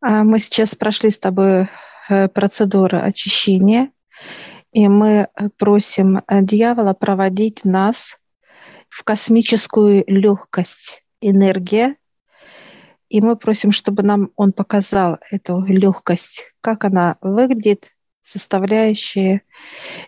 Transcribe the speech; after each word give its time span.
А 0.00 0.24
мы 0.24 0.38
сейчас 0.38 0.74
прошли 0.74 1.10
с 1.10 1.18
тобой 1.18 1.68
э, 2.08 2.28
процедуру 2.28 2.98
очищения, 3.02 3.90
и 4.72 4.88
мы 4.88 5.28
э, 5.34 5.48
просим 5.56 6.18
э, 6.18 6.42
дьявола 6.42 6.92
проводить 6.92 7.64
нас 7.64 8.18
в 8.88 9.04
космическую 9.04 10.04
легкость 10.06 11.02
энергия, 11.20 11.96
и 13.08 13.20
мы 13.22 13.36
просим, 13.36 13.72
чтобы 13.72 14.02
нам 14.02 14.30
он 14.36 14.52
показал 14.52 15.18
эту 15.30 15.64
легкость, 15.64 16.52
как 16.60 16.84
она 16.84 17.16
выглядит, 17.22 17.92
составляющие. 18.20 19.42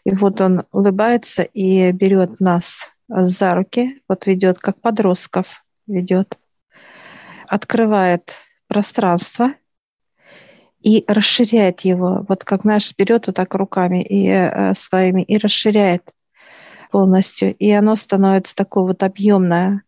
И 0.05 0.15
вот 0.15 0.41
он 0.41 0.65
улыбается 0.73 1.43
и 1.43 1.93
берет 1.93 2.41
нас 2.41 2.93
за 3.09 3.55
руки, 3.55 4.03
вот 4.09 4.27
ведет, 4.27 4.59
как 4.59 4.81
подростков 4.81 5.65
ведет, 5.87 6.39
открывает 7.47 8.35
пространство 8.67 9.55
и 10.81 11.05
расширяет 11.07 11.81
его, 11.81 12.25
вот 12.29 12.45
как 12.45 12.65
наш 12.65 12.95
берет 12.97 13.27
вот 13.27 13.37
так 13.37 13.55
руками 13.55 14.03
и 14.03 14.29
э, 14.29 14.75
своими 14.75 15.23
и 15.23 15.39
расширяет 15.39 16.03
полностью, 16.91 17.55
и 17.55 17.71
оно 17.71 17.97
становится 17.97 18.55
такое 18.55 18.85
вот 18.85 19.03
объемное. 19.03 19.83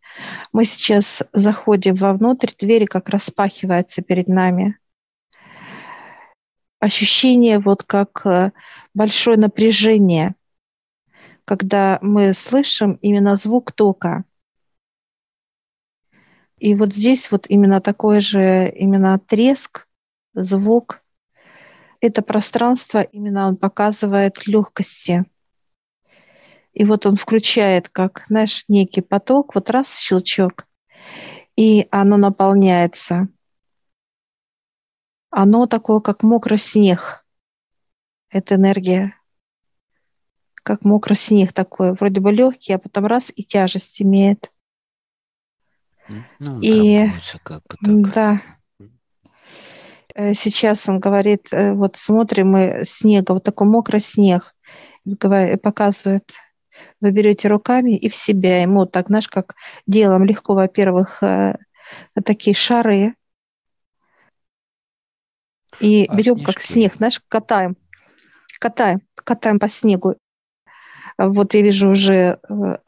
Мы 0.53 0.65
сейчас 0.65 1.23
заходим 1.33 1.95
вовнутрь, 1.95 2.51
двери 2.59 2.85
как 2.85 3.09
распахиваются 3.09 4.03
перед 4.03 4.29
нами. 4.29 4.79
Ощущение 6.81 7.59
вот 7.59 7.85
как 7.85 8.23
э, 8.25 8.53
большое 8.95 9.37
напряжение, 9.37 10.35
когда 11.45 11.99
мы 12.01 12.35
слышим 12.35 12.95
именно 13.03 13.37
звук 13.37 13.73
тока. 13.73 14.25
И 16.59 16.75
вот 16.75 16.95
здесь 16.95 17.31
вот 17.31 17.47
именно 17.49 17.81
такой 17.81 18.21
же 18.21 18.69
именно 18.71 19.19
треск, 19.19 19.87
звук. 20.35 21.03
Это 22.01 22.23
пространство 22.23 23.03
именно 23.03 23.47
он 23.47 23.57
показывает 23.57 24.47
легкости. 24.47 25.25
И 26.73 26.85
вот 26.85 27.05
он 27.05 27.17
включает, 27.17 27.89
как, 27.89 28.25
знаешь, 28.29 28.65
некий 28.69 29.01
поток, 29.01 29.55
вот 29.55 29.71
раз 29.71 29.99
щелчок, 29.99 30.67
и 31.57 31.87
оно 31.91 32.17
наполняется. 32.17 33.29
Оно 35.31 35.67
такое, 35.67 36.01
как 36.01 36.23
мокрый 36.23 36.59
снег. 36.59 37.25
Это 38.31 38.55
энергия. 38.55 39.15
Как 40.55 40.85
мокрый 40.85 41.17
снег 41.17 41.53
такой, 41.53 41.93
вроде 41.93 42.21
бы 42.21 42.33
легкий, 42.33 42.73
а 42.73 42.79
потом 42.79 43.07
раз 43.07 43.33
и 43.35 43.43
тяжесть 43.43 44.01
имеет. 44.03 44.53
Ну, 46.39 46.61
и 46.61 46.99
как 46.99 47.13
бы 47.13 47.21
так. 48.03 48.15
да. 48.15 48.60
Э, 50.15 50.35
сейчас 50.35 50.89
он 50.89 51.01
говорит, 51.01 51.49
э, 51.53 51.73
вот 51.73 51.97
смотрим 51.97 52.51
мы 52.51 52.83
снега, 52.85 53.33
вот 53.33 53.45
такой 53.45 53.67
мокрый 53.69 54.01
снег, 54.01 54.55
показывает 55.63 56.33
вы 57.01 57.11
берете 57.11 57.49
руками 57.49 57.97
и 57.97 58.09
в 58.09 58.15
себя. 58.15 58.63
ему 58.63 58.87
так, 58.87 59.09
знаешь, 59.09 59.29
как 59.29 59.55
делаем 59.87 60.25
легко, 60.25 60.55
во-первых, 60.55 61.23
э, 61.23 61.59
такие 62.25 62.55
шары. 62.55 63.15
И 65.81 66.07
а 66.09 66.15
берем 66.15 66.37
снежки? 66.37 66.53
как 66.53 66.63
снег, 66.63 66.95
знаешь, 66.95 67.21
катаем. 67.29 67.77
Катаем, 68.59 69.01
катаем 69.15 69.59
по 69.59 69.69
снегу. 69.69 70.17
Вот 71.17 71.55
я 71.55 71.63
вижу 71.63 71.91
уже 71.91 72.39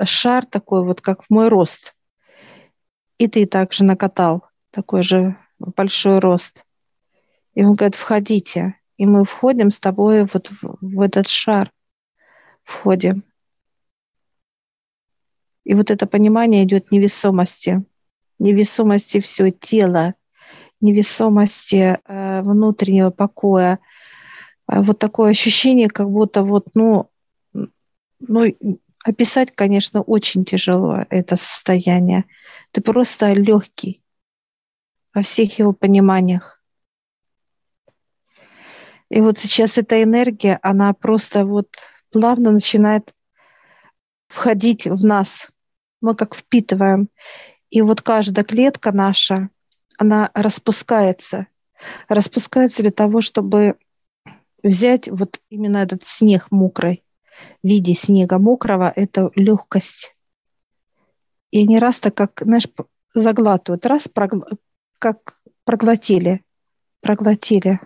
шар 0.03 0.47
такой, 0.47 0.85
вот 0.85 1.01
как 1.01 1.25
в 1.25 1.31
мой 1.31 1.49
рост. 1.49 1.95
И 3.19 3.29
ты 3.29 3.47
также 3.47 3.85
накатал 3.85 4.47
такой 4.71 5.03
же 5.03 5.37
большой 5.59 6.19
рост. 6.19 6.65
И 7.55 7.65
он 7.65 7.75
говорит, 7.75 7.95
входите. 7.95 8.77
И 8.97 9.07
мы 9.07 9.25
входим 9.25 9.71
с 9.71 9.79
тобой 9.79 10.27
вот 10.33 10.49
в, 10.51 10.79
в 10.81 11.01
этот 11.01 11.29
шар. 11.29 11.71
Входим. 12.65 13.25
И 15.65 15.75
вот 15.75 15.91
это 15.91 16.07
понимание 16.07 16.65
идет 16.65 16.91
невесомости, 16.91 17.85
невесомости 18.39 19.21
все 19.21 19.51
тело, 19.51 20.15
невесомости 20.81 21.99
э, 22.05 22.43
внутреннего 22.43 23.11
покоя. 23.11 23.79
А 24.67 24.83
вот 24.83 24.99
такое 24.99 25.31
ощущение, 25.31 25.89
как 25.89 26.11
будто 26.11 26.43
вот, 26.43 26.69
ну, 26.75 27.11
ну, 28.21 28.45
описать, 29.05 29.53
конечно, 29.55 30.03
очень 30.03 30.45
тяжело 30.45 31.05
это 31.11 31.37
состояние. 31.37 32.25
Ты 32.71 32.81
просто 32.81 33.33
легкий 33.33 34.03
во 35.15 35.23
всех 35.23 35.59
его 35.59 35.73
пониманиях. 35.73 36.62
И 39.13 39.21
вот 39.21 39.39
сейчас 39.39 39.77
эта 39.77 40.03
энергия, 40.03 40.59
она 40.63 40.95
просто 40.95 41.45
вот 41.45 41.69
плавно 42.11 42.51
начинает 42.51 43.15
входить 44.29 44.87
в 44.87 45.05
нас. 45.05 45.49
Мы 46.01 46.15
как 46.15 46.35
впитываем. 46.35 47.11
И 47.69 47.83
вот 47.83 48.01
каждая 48.01 48.43
клетка 48.43 48.91
наша, 48.91 49.51
она 49.99 50.31
распускается. 50.33 51.49
Распускается 52.09 52.81
для 52.81 52.91
того, 52.91 53.21
чтобы 53.21 53.77
взять 54.63 55.11
вот 55.11 55.41
именно 55.51 55.77
этот 55.77 56.07
снег 56.07 56.47
мокрый. 56.51 57.05
В 57.63 57.69
виде 57.69 57.93
снега 57.93 58.39
мокрого– 58.39 58.91
это 58.97 59.31
легкость. 59.35 60.17
И 61.51 61.67
не 61.67 61.79
раз 61.79 61.99
так, 61.99 62.15
как, 62.15 62.41
знаешь, 62.41 62.67
заглатывают. 63.13 63.85
Раз, 63.85 64.09
прогла... 64.09 64.47
как 64.99 65.39
проглотили. 65.65 66.43
Проглотили. 67.03 67.79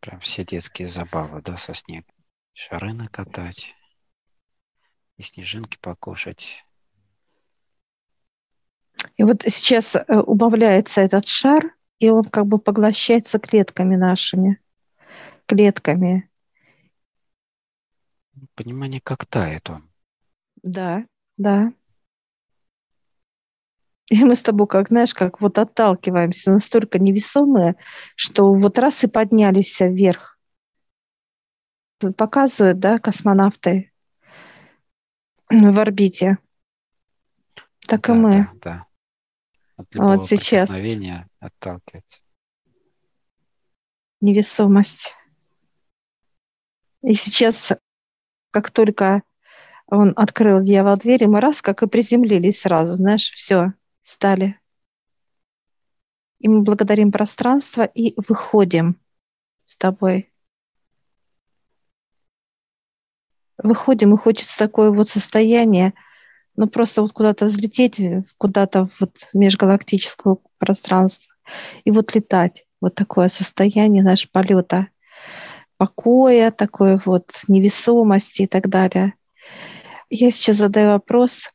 Прям 0.00 0.20
все 0.20 0.44
детские 0.44 0.88
забавы, 0.88 1.42
да, 1.42 1.56
со 1.56 1.74
снегом. 1.74 2.14
Шары 2.52 2.92
накатать 2.92 3.74
и 5.16 5.22
снежинки 5.22 5.78
покушать. 5.80 6.64
И 9.16 9.24
вот 9.24 9.42
сейчас 9.46 9.96
э, 9.96 10.02
убавляется 10.08 11.00
этот 11.00 11.26
шар, 11.26 11.74
и 11.98 12.08
он 12.08 12.24
как 12.24 12.46
бы 12.46 12.58
поглощается 12.58 13.38
клетками 13.38 13.96
нашими, 13.96 14.60
клетками. 15.46 16.30
Понимание, 18.54 19.00
как 19.00 19.26
тает 19.26 19.70
он. 19.70 19.90
Да, 20.62 21.04
да. 21.36 21.72
И 24.10 24.24
мы 24.24 24.34
с 24.34 24.42
тобой, 24.42 24.66
как 24.66 24.88
знаешь, 24.88 25.12
как 25.12 25.40
вот 25.40 25.58
отталкиваемся, 25.58 26.50
настолько 26.50 26.98
невесомые, 26.98 27.76
что 28.16 28.54
вот 28.54 28.78
раз 28.78 29.04
и 29.04 29.06
поднялись 29.06 29.80
вверх. 29.80 30.38
Показывают, 32.16 32.78
да, 32.78 32.98
космонавты 32.98 33.92
в 35.50 35.78
орбите. 35.78 36.38
Так 37.86 38.06
да, 38.06 38.14
и 38.14 38.16
мы. 38.16 38.32
Да, 38.32 38.52
да. 38.62 38.86
От 39.76 39.94
вот 39.94 40.26
сейчас. 40.26 40.70
отталкивается. 41.38 42.20
Невесомость. 44.20 45.14
И 47.02 47.14
сейчас, 47.14 47.72
как 48.50 48.70
только 48.70 49.22
он 49.86 50.12
открыл 50.16 50.60
дьявол 50.60 50.96
двери, 50.96 51.26
мы 51.26 51.40
раз, 51.40 51.62
как 51.62 51.82
и 51.82 51.86
приземлились 51.86 52.60
сразу, 52.60 52.96
знаешь, 52.96 53.30
все, 53.30 53.72
стали. 54.08 54.58
И 56.40 56.48
мы 56.48 56.62
благодарим 56.62 57.12
пространство 57.12 57.82
и 57.82 58.14
выходим 58.28 59.00
с 59.64 59.76
тобой 59.76 60.32
выходим, 63.58 64.14
и 64.14 64.16
хочется 64.16 64.58
такое 64.58 64.90
вот 64.90 65.08
состояние, 65.08 65.92
ну 66.56 66.68
просто 66.68 67.02
вот 67.02 67.12
куда-то 67.12 67.46
взлететь, 67.46 68.00
куда-то 68.38 68.88
вот 69.00 69.18
в 69.18 69.34
межгалактическое 69.36 70.36
пространство 70.58 71.32
и 71.84 71.90
вот 71.90 72.14
летать. 72.14 72.64
Вот 72.80 72.94
такое 72.94 73.28
состояние 73.28 74.04
наш 74.04 74.30
полета 74.30 74.88
покоя, 75.76 76.52
такой 76.52 77.00
вот 77.04 77.32
невесомости 77.48 78.42
и 78.42 78.46
так 78.46 78.68
далее. 78.68 79.14
Я 80.08 80.30
сейчас 80.30 80.56
задаю 80.56 80.90
вопрос, 80.90 81.50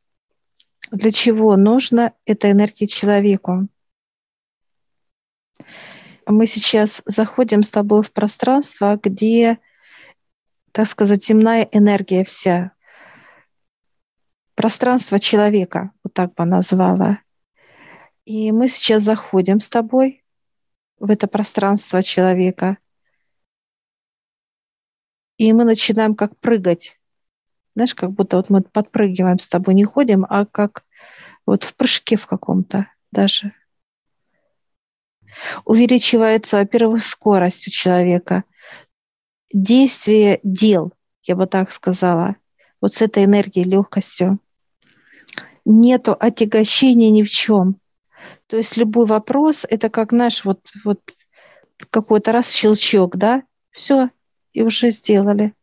для 0.93 1.11
чего 1.11 1.57
нужна 1.57 2.13
эта 2.25 2.49
энергия 2.51 2.87
человеку? 2.87 3.67
Мы 6.25 6.47
сейчас 6.47 7.01
заходим 7.05 7.63
с 7.63 7.69
тобой 7.69 8.01
в 8.01 8.13
пространство, 8.13 8.97
где 9.03 9.59
так 10.73 10.87
сказать, 10.87 11.23
земная 11.23 11.69
энергия 11.71 12.25
вся, 12.25 12.71
пространство 14.55 15.19
человека, 15.19 15.91
вот 16.03 16.13
так 16.13 16.33
бы 16.33 16.45
назвала. 16.45 17.19
И 18.25 18.51
мы 18.51 18.67
сейчас 18.67 19.03
заходим 19.03 19.59
с 19.59 19.69
тобой 19.69 20.23
в 20.97 21.11
это 21.11 21.27
пространство 21.27 22.01
человека, 22.01 22.77
и 25.37 25.53
мы 25.53 25.63
начинаем 25.63 26.15
как 26.15 26.39
прыгать. 26.39 26.99
Знаешь, 27.75 27.95
как 27.95 28.11
будто 28.11 28.37
вот 28.37 28.49
мы 28.49 28.61
подпрыгиваем 28.61 29.39
с 29.39 29.47
тобой, 29.47 29.73
не 29.73 29.83
ходим, 29.83 30.25
а 30.29 30.45
как 30.45 30.83
вот 31.45 31.63
в 31.63 31.75
прыжке 31.75 32.15
в 32.15 32.27
каком-то 32.27 32.87
даже. 33.11 33.53
Увеличивается, 35.65 36.57
во-первых, 36.57 37.03
скорость 37.03 37.67
у 37.67 37.71
человека, 37.71 38.43
действие 39.51 40.39
дел, 40.43 40.93
я 41.23 41.35
бы 41.35 41.47
так 41.47 41.71
сказала, 41.71 42.35
вот 42.81 42.93
с 42.93 43.01
этой 43.01 43.25
энергией, 43.25 43.65
легкостью. 43.65 44.39
Нету 45.65 46.15
отягощения 46.19 47.09
ни 47.09 47.23
в 47.23 47.29
чем. 47.29 47.79
То 48.47 48.57
есть 48.57 48.77
любой 48.77 49.05
вопрос– 49.05 49.65
это 49.69 49.89
как 49.89 50.11
наш 50.11 50.45
вот, 50.45 50.59
вот 50.83 51.01
какой-то 51.89 52.31
раз 52.31 52.51
щелчок, 52.51 53.15
да, 53.15 53.43
все, 53.71 54.09
и 54.51 54.61
уже 54.61 54.91
сделали. 54.91 55.53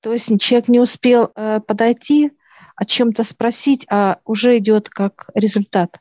То 0.00 0.12
есть 0.12 0.40
человек 0.40 0.68
не 0.68 0.80
успел 0.80 1.32
э, 1.34 1.60
подойти, 1.60 2.32
о 2.76 2.84
чем-то 2.84 3.24
спросить, 3.24 3.86
а 3.90 4.20
уже 4.24 4.58
идет 4.58 4.90
как 4.90 5.30
результат. 5.34 5.98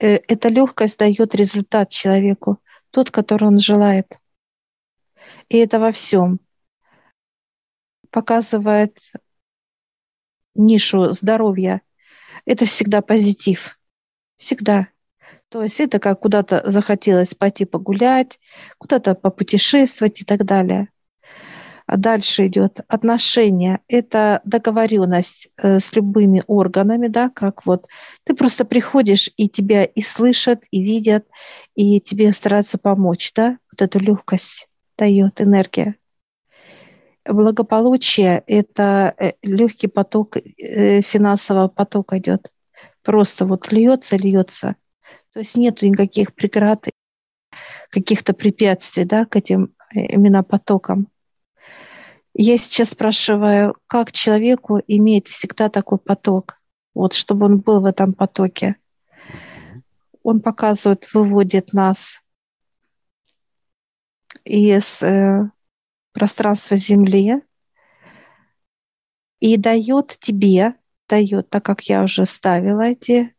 Э, 0.00 0.16
эта 0.26 0.48
легкость 0.48 0.98
дает 0.98 1.34
результат 1.34 1.90
человеку, 1.90 2.60
тот, 2.90 3.10
который 3.10 3.44
он 3.44 3.58
желает. 3.58 4.18
И 5.48 5.58
это 5.58 5.78
во 5.78 5.92
всем. 5.92 6.40
Показывает 8.10 8.98
нишу 10.54 11.12
здоровья. 11.12 11.82
Это 12.46 12.64
всегда 12.64 13.02
позитив. 13.02 13.78
Всегда. 14.36 14.88
То 15.50 15.62
есть 15.62 15.78
это 15.78 15.98
как 15.98 16.20
куда-то 16.20 16.62
захотелось 16.68 17.34
пойти 17.34 17.66
погулять, 17.66 18.40
куда-то 18.78 19.14
попутешествовать 19.14 20.22
и 20.22 20.24
так 20.24 20.44
далее. 20.44 20.88
А 21.90 21.96
дальше 21.96 22.46
идет 22.46 22.82
отношения. 22.86 23.80
Это 23.88 24.42
договоренность 24.44 25.48
э, 25.56 25.80
с 25.80 25.92
любыми 25.96 26.44
органами, 26.46 27.08
да, 27.08 27.30
как 27.30 27.66
вот 27.66 27.88
ты 28.22 28.32
просто 28.32 28.64
приходишь, 28.64 29.28
и 29.36 29.48
тебя 29.48 29.82
и 29.82 30.00
слышат, 30.00 30.62
и 30.70 30.84
видят, 30.84 31.26
и 31.74 31.98
тебе 32.00 32.32
стараются 32.32 32.78
помочь, 32.78 33.32
да, 33.34 33.58
вот 33.72 33.82
эту 33.82 33.98
легкость 33.98 34.68
дает 34.96 35.40
энергия. 35.40 35.96
Благополучие– 37.28 38.44
это 38.46 39.12
э, 39.18 39.32
легкий 39.42 39.88
поток, 39.88 40.36
э, 40.36 41.00
финансового 41.00 41.66
потока 41.66 42.18
идет. 42.18 42.52
Просто 43.02 43.46
вот 43.46 43.72
льется, 43.72 44.16
льется. 44.16 44.76
То 45.32 45.40
есть 45.40 45.56
нет 45.56 45.82
никаких 45.82 46.36
преград, 46.36 46.86
каких-то 47.90 48.32
препятствий 48.32 49.04
да, 49.04 49.24
к 49.24 49.34
этим 49.34 49.74
именно 49.92 50.44
потокам. 50.44 51.08
Я 52.32 52.58
сейчас 52.58 52.90
спрашиваю, 52.90 53.76
как 53.88 54.12
человеку 54.12 54.80
иметь 54.86 55.28
всегда 55.28 55.68
такой 55.68 55.98
поток, 55.98 56.60
вот 56.94 57.12
чтобы 57.12 57.46
он 57.46 57.58
был 57.58 57.80
в 57.80 57.86
этом 57.86 58.12
потоке. 58.14 58.76
Он 60.22 60.40
показывает, 60.40 61.12
выводит 61.12 61.72
нас 61.72 62.22
из 64.44 65.02
э, 65.02 65.50
пространства 66.12 66.76
Земли 66.76 67.42
и 69.40 69.56
дает 69.56 70.16
тебе, 70.20 70.74
дает, 71.08 71.50
так 71.50 71.64
как 71.64 71.82
я 71.82 72.02
уже 72.04 72.26
ставила 72.26 72.82
эти 72.82 73.34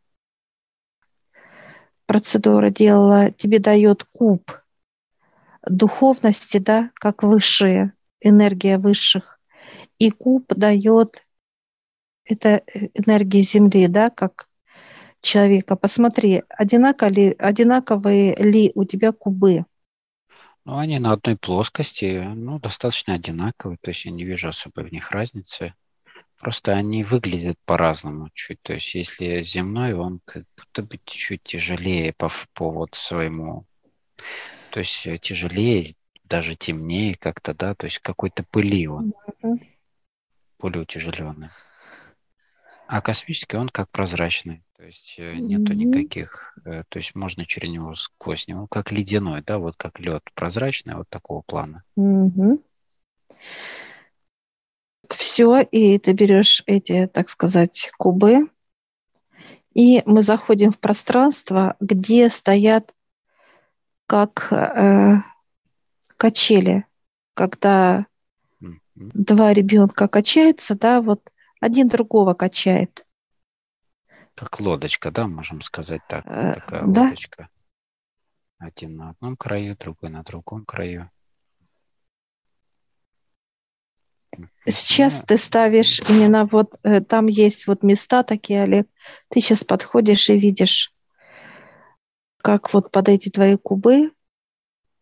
процедуры, 2.08 2.72
делала, 2.72 3.32
тебе 3.32 3.60
дает 3.60 4.04
куб 4.04 4.52
духовности, 5.66 6.58
да, 6.58 6.92
как 6.96 7.24
высшие 7.24 7.94
энергия 8.22 8.78
высших. 8.78 9.40
И 9.98 10.10
куб 10.12 10.54
дает 10.56 11.26
это 12.26 12.64
энергия 12.94 13.42
Земли, 13.42 13.88
да, 13.88 14.10
как 14.10 14.48
человека. 15.22 15.76
Посмотри, 15.76 16.44
одинаково 16.50 17.10
ли, 17.10 17.36
одинаковые 17.38 18.36
ли 18.36 18.72
у 18.76 18.86
тебя 18.86 19.12
кубы? 19.12 19.66
Ну, 20.64 20.78
они 20.78 21.00
на 21.00 21.14
одной 21.14 21.38
плоскости, 21.38 22.24
ну, 22.36 22.60
достаточно 22.60 23.16
одинаковые, 23.16 23.78
то 23.82 23.90
есть 23.90 24.06
я 24.06 24.12
не 24.12 24.24
вижу 24.24 24.50
особой 24.50 24.86
в 24.86 24.92
них 24.92 25.12
разницы. 25.12 25.74
Просто 26.38 26.74
они 26.74 27.04
выглядят 27.04 27.58
по-разному 27.66 28.30
чуть. 28.34 28.62
То 28.64 28.74
есть 28.74 28.96
если 28.96 29.42
земной, 29.44 29.94
он 29.94 30.22
как 30.26 30.46
будто 30.58 30.82
бы 30.82 31.00
чуть 31.06 31.44
тяжелее 31.44 32.14
по, 32.14 32.32
по 32.54 32.72
вот 32.72 32.96
своему... 32.96 33.66
То 34.72 34.80
есть 34.80 35.08
тяжелее, 35.22 35.94
даже 36.32 36.56
темнее 36.56 37.16
как-то, 37.16 37.54
да, 37.54 37.76
то 37.76 37.86
есть 37.86 38.00
какой-то 38.00 38.46
пыли 38.50 38.88
он, 38.88 39.14
mm-hmm. 39.44 39.68
более 40.60 40.84
утяжеленный. 40.84 41.50
А 42.88 43.02
космический 43.02 43.58
он 43.58 43.68
как 43.68 43.90
прозрачный, 43.92 44.64
то 44.78 44.86
есть 44.86 45.20
mm-hmm. 45.20 45.40
нету 45.40 45.74
никаких, 45.74 46.58
э, 46.64 46.84
то 46.88 47.00
есть 47.00 47.16
можно 47.16 47.46
через 47.46 47.70
него 47.70 47.96
сквозь 47.96 48.48
него, 48.48 48.66
как 48.68 48.94
ледяной, 48.94 49.44
да, 49.46 49.60
вот 49.60 49.76
как 49.76 50.00
лед 50.00 50.24
прозрачный, 50.34 50.96
вот 50.96 51.10
такого 51.10 51.42
плана. 51.42 51.84
Mm-hmm. 52.00 52.64
Все, 55.10 55.60
и 55.60 56.00
ты 56.00 56.14
берешь 56.14 56.64
эти, 56.66 57.08
так 57.08 57.28
сказать, 57.28 57.92
кубы, 57.98 58.50
и 59.74 60.02
мы 60.06 60.22
заходим 60.22 60.72
в 60.72 60.80
пространство, 60.80 61.76
где 61.82 62.30
стоят 62.30 62.94
как 64.08 64.48
э, 64.52 65.18
качели, 66.22 66.86
когда 67.34 68.06
mm-hmm. 68.62 68.78
два 68.96 69.54
ребенка 69.54 70.08
качаются, 70.08 70.76
да, 70.76 71.02
вот 71.02 71.32
один 71.60 71.88
другого 71.88 72.36
качает. 72.36 73.08
Как 74.36 74.60
лодочка, 74.60 75.10
да, 75.10 75.28
можем 75.28 75.62
сказать 75.62 76.02
так. 76.08 76.24
Э, 76.28 76.54
такая 76.54 76.84
да. 76.86 77.02
лодочка. 77.06 77.50
Один 78.60 78.98
на 78.98 79.10
одном 79.10 79.36
краю, 79.36 79.76
другой 79.76 80.12
на 80.12 80.22
другом 80.22 80.64
краю. 80.64 81.10
Сейчас 84.68 85.24
ты 85.24 85.38
ставишь 85.38 86.02
именно 86.08 86.46
вот, 86.46 86.76
э, 86.84 87.02
там 87.02 87.26
есть 87.26 87.66
вот 87.66 87.82
места 87.82 88.22
такие, 88.22 88.62
Олег, 88.62 88.88
ты 89.30 89.40
сейчас 89.40 89.64
подходишь 89.64 90.30
и 90.30 90.38
видишь, 90.38 90.94
как 92.44 92.72
вот 92.76 92.92
под 92.92 93.10
эти 93.10 93.30
твои 93.30 93.58
кубы, 93.58 94.12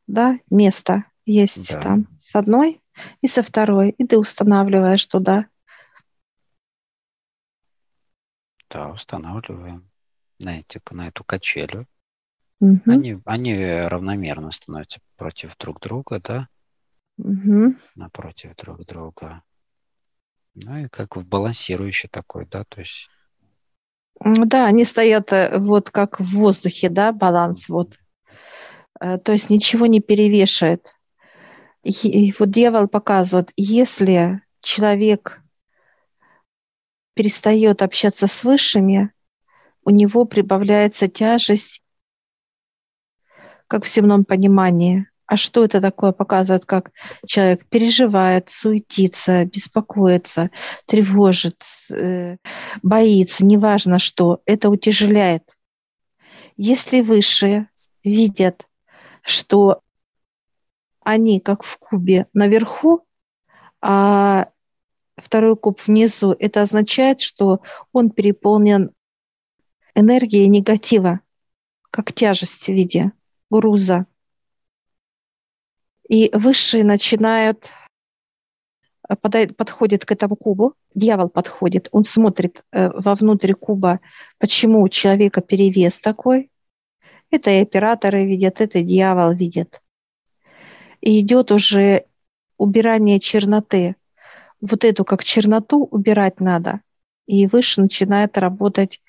да, 0.07 0.39
место 0.49 1.08
есть 1.29 1.73
да. 1.73 1.81
там 1.81 2.07
с 2.17 2.35
одной 2.35 2.81
и 3.21 3.27
со 3.27 3.43
второй, 3.43 3.91
и 3.91 4.05
ты 4.05 4.17
устанавливаешь 4.17 5.05
туда. 5.05 5.47
Да, 8.69 8.89
устанавливаем 8.89 9.89
на, 10.39 10.59
эти, 10.59 10.81
на 10.91 11.07
эту 11.07 11.23
качелю. 11.23 11.87
Угу. 12.59 12.81
Они, 12.87 13.19
они 13.25 13.55
равномерно 13.63 14.51
становятся 14.51 14.99
против 15.15 15.57
друг 15.57 15.79
друга, 15.79 16.19
да? 16.19 16.49
Угу. 17.17 17.75
Напротив 17.95 18.55
друг 18.57 18.85
друга. 18.85 19.43
Ну 20.55 20.77
и 20.77 20.87
как 20.87 21.15
в 21.15 21.25
балансирующий 21.25 22.09
такой, 22.09 22.45
да, 22.45 22.63
то 22.65 22.79
есть... 22.79 23.09
Да, 24.19 24.65
они 24.65 24.83
стоят 24.83 25.31
э, 25.31 25.57
вот 25.57 25.91
как 25.91 26.19
в 26.19 26.25
воздухе, 26.25 26.89
да, 26.89 27.13
баланс 27.13 27.69
вот. 27.69 27.97
Э, 28.99 29.17
то 29.17 29.31
есть 29.31 29.49
ничего 29.49 29.85
не 29.85 30.01
перевешивает. 30.01 30.95
И 31.83 32.33
вот 32.37 32.49
дьявол 32.49 32.87
показывает, 32.87 33.51
если 33.55 34.41
человек 34.61 35.41
перестает 37.13 37.81
общаться 37.81 38.27
с 38.27 38.43
высшими, 38.43 39.11
у 39.83 39.89
него 39.89 40.25
прибавляется 40.25 41.07
тяжесть, 41.07 41.81
как 43.67 43.85
в 43.85 43.89
земном 43.89 44.25
понимании. 44.25 45.07
А 45.25 45.37
что 45.37 45.63
это 45.63 45.79
такое 45.79 46.11
показывает, 46.11 46.65
как 46.65 46.91
человек 47.27 47.67
переживает, 47.67 48.49
суетится, 48.49 49.45
беспокоится, 49.45 50.49
тревожит, 50.87 51.63
э, 51.91 52.37
боится, 52.81 53.45
неважно 53.45 53.99
что, 53.99 54.41
это 54.45 54.69
утяжеляет. 54.69 55.55
Если 56.57 57.01
высшие 57.01 57.69
видят, 58.03 58.67
что 59.21 59.81
они 61.09 61.39
как 61.39 61.63
в 61.63 61.77
кубе 61.77 62.27
наверху, 62.33 63.05
а 63.81 64.49
второй 65.17 65.55
куб 65.55 65.81
внизу, 65.81 66.35
это 66.37 66.61
означает, 66.61 67.19
что 67.19 67.61
он 67.91 68.11
переполнен 68.11 68.91
энергией 69.95 70.47
негатива, 70.47 71.21
как 71.89 72.13
тяжесть 72.13 72.65
в 72.65 72.69
виде 72.69 73.11
груза. 73.49 74.05
И 76.07 76.29
высшие 76.33 76.83
начинают 76.83 77.69
э, 79.07 79.15
подходит 79.15 80.05
к 80.05 80.11
этому 80.11 80.35
кубу, 80.35 80.75
дьявол 80.93 81.29
подходит, 81.29 81.89
он 81.91 82.03
смотрит 82.03 82.63
э, 82.71 82.89
вовнутрь 82.89 83.53
куба, 83.53 83.99
почему 84.37 84.81
у 84.81 84.89
человека 84.89 85.41
перевес 85.41 85.99
такой. 85.99 86.51
Это 87.31 87.51
и 87.51 87.61
операторы 87.61 88.25
видят, 88.25 88.61
это 88.61 88.79
и 88.79 88.83
дьявол 88.83 89.33
видит 89.33 89.81
и 91.01 91.19
идет 91.19 91.51
уже 91.51 92.05
убирание 92.57 93.19
черноты. 93.19 93.95
Вот 94.61 94.83
эту 94.83 95.05
как 95.05 95.23
черноту 95.23 95.85
убирать 95.85 96.39
надо. 96.39 96.81
И 97.25 97.47
выше 97.47 97.81
начинает 97.81 98.37
работать 98.37 99.01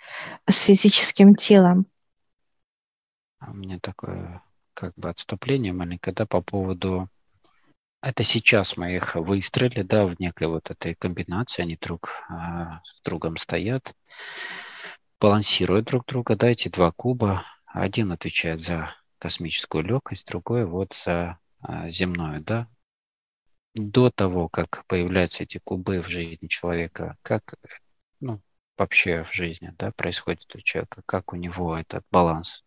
с 0.49 0.62
физическим 0.62 1.35
телом. 1.35 1.87
у 3.40 3.54
меня 3.54 3.78
такое 3.80 4.42
как 4.75 4.94
бы 4.97 5.11
отступление 5.11 5.73
маленькое, 5.73 6.14
да, 6.14 6.26
по 6.26 6.40
поводу... 6.40 7.09
Это 8.02 8.25
сейчас 8.25 8.78
мы 8.78 8.97
их 8.97 9.14
выстроили, 9.14 9.82
да, 9.82 10.06
в 10.06 10.18
некой 10.18 10.47
вот 10.47 10.70
этой 10.70 10.94
комбинации, 10.94 11.61
они 11.61 11.76
друг 11.76 12.14
а, 12.30 12.80
другом 13.04 13.37
стоят, 13.37 13.94
балансируют 15.20 15.85
друг 15.85 16.06
друга, 16.06 16.35
да, 16.35 16.49
эти 16.49 16.68
два 16.68 16.92
куба. 16.92 17.44
Один 17.66 18.11
отвечает 18.11 18.61
за 18.61 18.94
космическую 19.18 19.85
легкость, 19.85 20.26
другой 20.26 20.64
вот 20.64 20.94
за 20.94 21.38
а, 21.61 21.88
земную, 21.88 22.43
да. 22.43 22.69
До 23.75 24.11
того, 24.11 24.49
как 24.49 24.85
появляются 24.87 25.45
эти 25.45 25.59
кубы 25.59 26.02
в 26.02 26.09
жизни 26.09 26.49
человека, 26.49 27.17
как, 27.23 27.55
ну, 28.21 28.40
вообще 28.76 29.25
в 29.25 29.35
жизни, 29.35 29.73
да, 29.79 29.93
происходит 29.93 30.55
у 30.55 30.61
человека, 30.61 31.02
как 31.07 31.33
у 31.33 31.37
него 31.37 31.76
этот 31.76 32.05
баланс, 32.11 32.64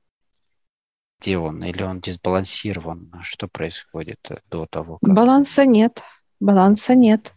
где 1.19 1.37
он, 1.37 1.63
или 1.63 1.83
он 1.83 1.99
дисбалансирован, 1.99 3.11
что 3.23 3.47
происходит 3.47 4.19
до 4.49 4.65
того, 4.65 4.99
как... 4.99 5.13
Баланса 5.13 5.65
нет, 5.65 6.03
баланса 6.39 6.95
нет. 6.95 7.33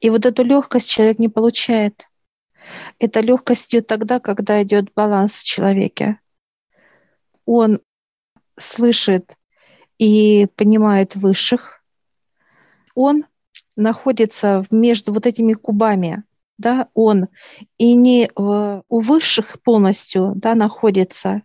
И 0.00 0.10
вот 0.10 0.26
эту 0.26 0.44
легкость 0.44 0.90
человек 0.90 1.18
не 1.18 1.28
получает. 1.28 2.08
Эта 2.98 3.20
легкость 3.20 3.70
идет 3.70 3.86
тогда, 3.86 4.20
когда 4.20 4.62
идет 4.62 4.92
баланс 4.94 5.32
в 5.34 5.44
человеке. 5.44 6.20
Он 7.44 7.80
слышит 8.58 9.37
и 9.98 10.46
понимает 10.56 11.16
высших. 11.16 11.82
Он 12.94 13.24
находится 13.76 14.64
между 14.70 15.12
вот 15.12 15.26
этими 15.26 15.52
кубами, 15.52 16.24
да, 16.58 16.88
он 16.94 17.28
и 17.78 17.94
не 17.94 18.30
у 18.34 19.00
высших 19.00 19.60
полностью, 19.62 20.32
да, 20.34 20.54
находится, 20.54 21.42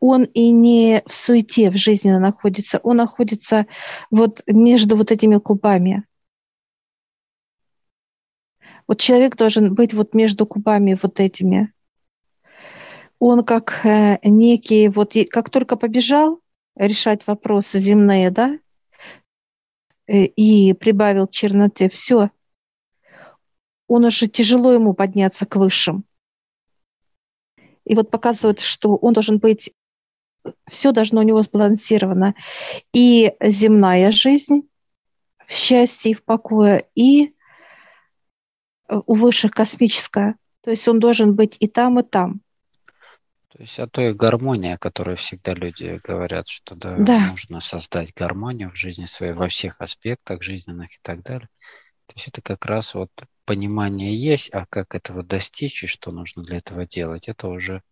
он 0.00 0.24
и 0.24 0.50
не 0.50 1.02
в 1.06 1.12
суете 1.12 1.70
в 1.70 1.76
жизни 1.76 2.10
находится, 2.10 2.78
он 2.82 2.96
находится 2.96 3.66
вот 4.10 4.42
между 4.46 4.96
вот 4.96 5.10
этими 5.10 5.38
кубами. 5.38 6.04
Вот 8.86 9.00
человек 9.00 9.36
должен 9.36 9.74
быть 9.74 9.92
вот 9.92 10.14
между 10.14 10.46
кубами 10.46 10.96
вот 11.00 11.20
этими. 11.20 11.72
Он 13.18 13.44
как 13.44 13.84
э, 13.84 14.18
некий, 14.22 14.88
вот 14.88 15.14
как 15.30 15.50
только 15.50 15.76
побежал 15.76 16.40
решать 16.78 17.26
вопросы 17.26 17.78
земные, 17.78 18.30
да, 18.30 18.58
э, 20.06 20.24
и 20.24 20.72
прибавил 20.72 21.26
черноты, 21.26 21.88
все, 21.88 22.30
он 23.88 24.04
уже 24.04 24.28
тяжело 24.28 24.72
ему 24.72 24.94
подняться 24.94 25.46
к 25.46 25.56
высшим. 25.56 26.04
И 27.84 27.94
вот 27.94 28.10
показывает, 28.10 28.60
что 28.60 28.96
он 28.96 29.14
должен 29.14 29.38
быть, 29.38 29.72
все 30.68 30.92
должно 30.92 31.20
у 31.20 31.24
него 31.24 31.40
сбалансировано. 31.40 32.34
И 32.92 33.32
земная 33.40 34.10
жизнь 34.10 34.68
в 35.46 35.52
счастье 35.52 36.10
и 36.10 36.14
в 36.14 36.22
покое, 36.22 36.86
и 36.94 37.34
у 38.88 39.14
высших 39.14 39.52
космическая. 39.52 40.36
То 40.62 40.70
есть 40.70 40.86
он 40.86 41.00
должен 41.00 41.34
быть 41.34 41.56
и 41.60 41.66
там, 41.66 41.98
и 41.98 42.02
там. 42.02 42.42
То 43.50 43.62
есть 43.62 43.78
о 43.78 43.88
той 43.88 44.12
гармонии, 44.12 44.72
о 44.72 44.78
которой 44.78 45.16
всегда 45.16 45.54
люди 45.54 46.00
говорят, 46.04 46.48
что 46.48 46.74
да, 46.74 46.96
да. 46.98 47.30
нужно 47.30 47.60
создать 47.60 48.12
гармонию 48.14 48.70
в 48.70 48.76
жизни 48.76 49.06
своей 49.06 49.32
во 49.32 49.48
всех 49.48 49.80
аспектах 49.80 50.42
жизненных 50.42 50.94
и 50.94 50.98
так 51.00 51.22
далее. 51.22 51.48
То 52.06 52.14
есть 52.14 52.28
это 52.28 52.42
как 52.42 52.66
раз 52.66 52.94
вот 52.94 53.10
понимание 53.46 54.14
есть, 54.14 54.50
а 54.52 54.66
как 54.66 54.94
этого 54.94 55.22
достичь 55.22 55.82
и 55.82 55.86
что 55.86 56.10
нужно 56.10 56.42
для 56.42 56.58
этого 56.58 56.86
делать, 56.86 57.28
это 57.28 57.48
уже 57.48 57.82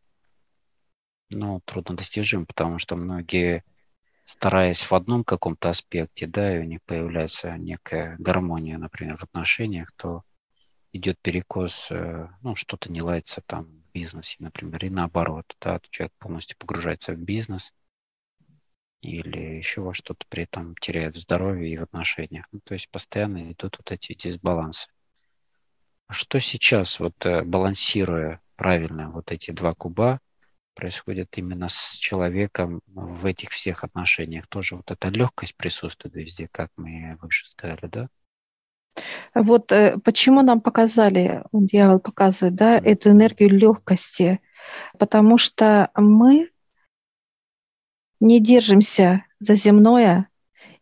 ну, 1.31 1.61
трудно 1.65 1.97
достижим, 1.97 2.47
потому 2.47 2.79
что 2.79 2.97
многие, 2.97 3.65
стараясь 4.25 4.83
в 4.83 4.95
одном 4.95 5.25
каком-то 5.25 5.71
аспекте, 5.71 6.27
да, 6.27 6.57
и 6.57 6.61
у 6.61 6.65
них 6.65 6.81
появляется 6.85 7.57
некая 7.57 8.17
гармония, 8.19 8.79
например, 8.79 9.17
в 9.17 9.25
отношениях, 9.25 9.93
то 9.97 10.23
идет 10.93 11.19
перекос, 11.21 11.89
э, 11.91 12.29
ну, 12.43 12.57
что-то 12.57 12.91
не 12.91 13.03
ладится 13.03 13.43
там 13.45 13.83
бизнесе, 13.97 14.37
например, 14.41 14.85
и 14.85 14.91
наоборот, 14.91 15.57
да, 15.59 15.81
человек 15.91 16.13
полностью 16.19 16.59
погружается 16.59 17.15
в 17.15 17.17
бизнес 17.17 17.73
или 19.01 19.57
еще 19.57 19.81
во 19.81 19.95
что-то, 19.95 20.27
при 20.29 20.45
этом 20.45 20.75
теряет 20.77 21.17
здоровье 21.17 21.73
и 21.73 21.79
в 21.79 21.83
отношениях. 21.83 22.47
Ну, 22.53 22.61
то 22.63 22.75
есть 22.75 22.91
постоянно 22.91 23.53
идут 23.53 23.79
вот 23.79 23.91
эти 23.93 24.15
дисбалансы. 24.15 24.89
А 26.09 26.13
что 26.13 26.39
сейчас, 26.41 27.01
вот 27.01 27.15
э, 27.25 27.43
балансируя 27.43 28.41
правильно 28.57 29.11
вот 29.11 29.33
эти 29.33 29.51
два 29.51 29.73
куба, 29.73 30.21
происходит 30.75 31.39
именно 31.39 31.69
с 31.69 31.97
человеком 31.97 32.83
в 32.87 33.25
этих 33.25 33.51
всех 33.51 33.83
отношениях? 33.83 34.47
Тоже 34.47 34.77
вот 34.77 34.91
эта 34.91 35.09
легкость 35.09 35.57
присутствует 35.57 36.15
везде, 36.15 36.49
как 36.53 36.71
мы 36.77 37.17
выше 37.23 37.47
сказали, 37.49 37.87
да? 37.87 38.09
Вот 39.35 39.73
э, 39.73 39.99
почему 40.05 40.43
нам 40.43 40.61
показали, 40.61 41.43
дьявол 41.53 41.99
показывает, 42.01 42.55
да, 42.55 42.79
эту 42.79 43.11
энергию 43.11 43.51
легкости, 43.51 44.41
потому 44.99 45.39
что 45.39 45.91
мы 45.95 46.51
не 48.21 48.41
держимся 48.41 49.25
за 49.39 49.55
земное 49.55 50.29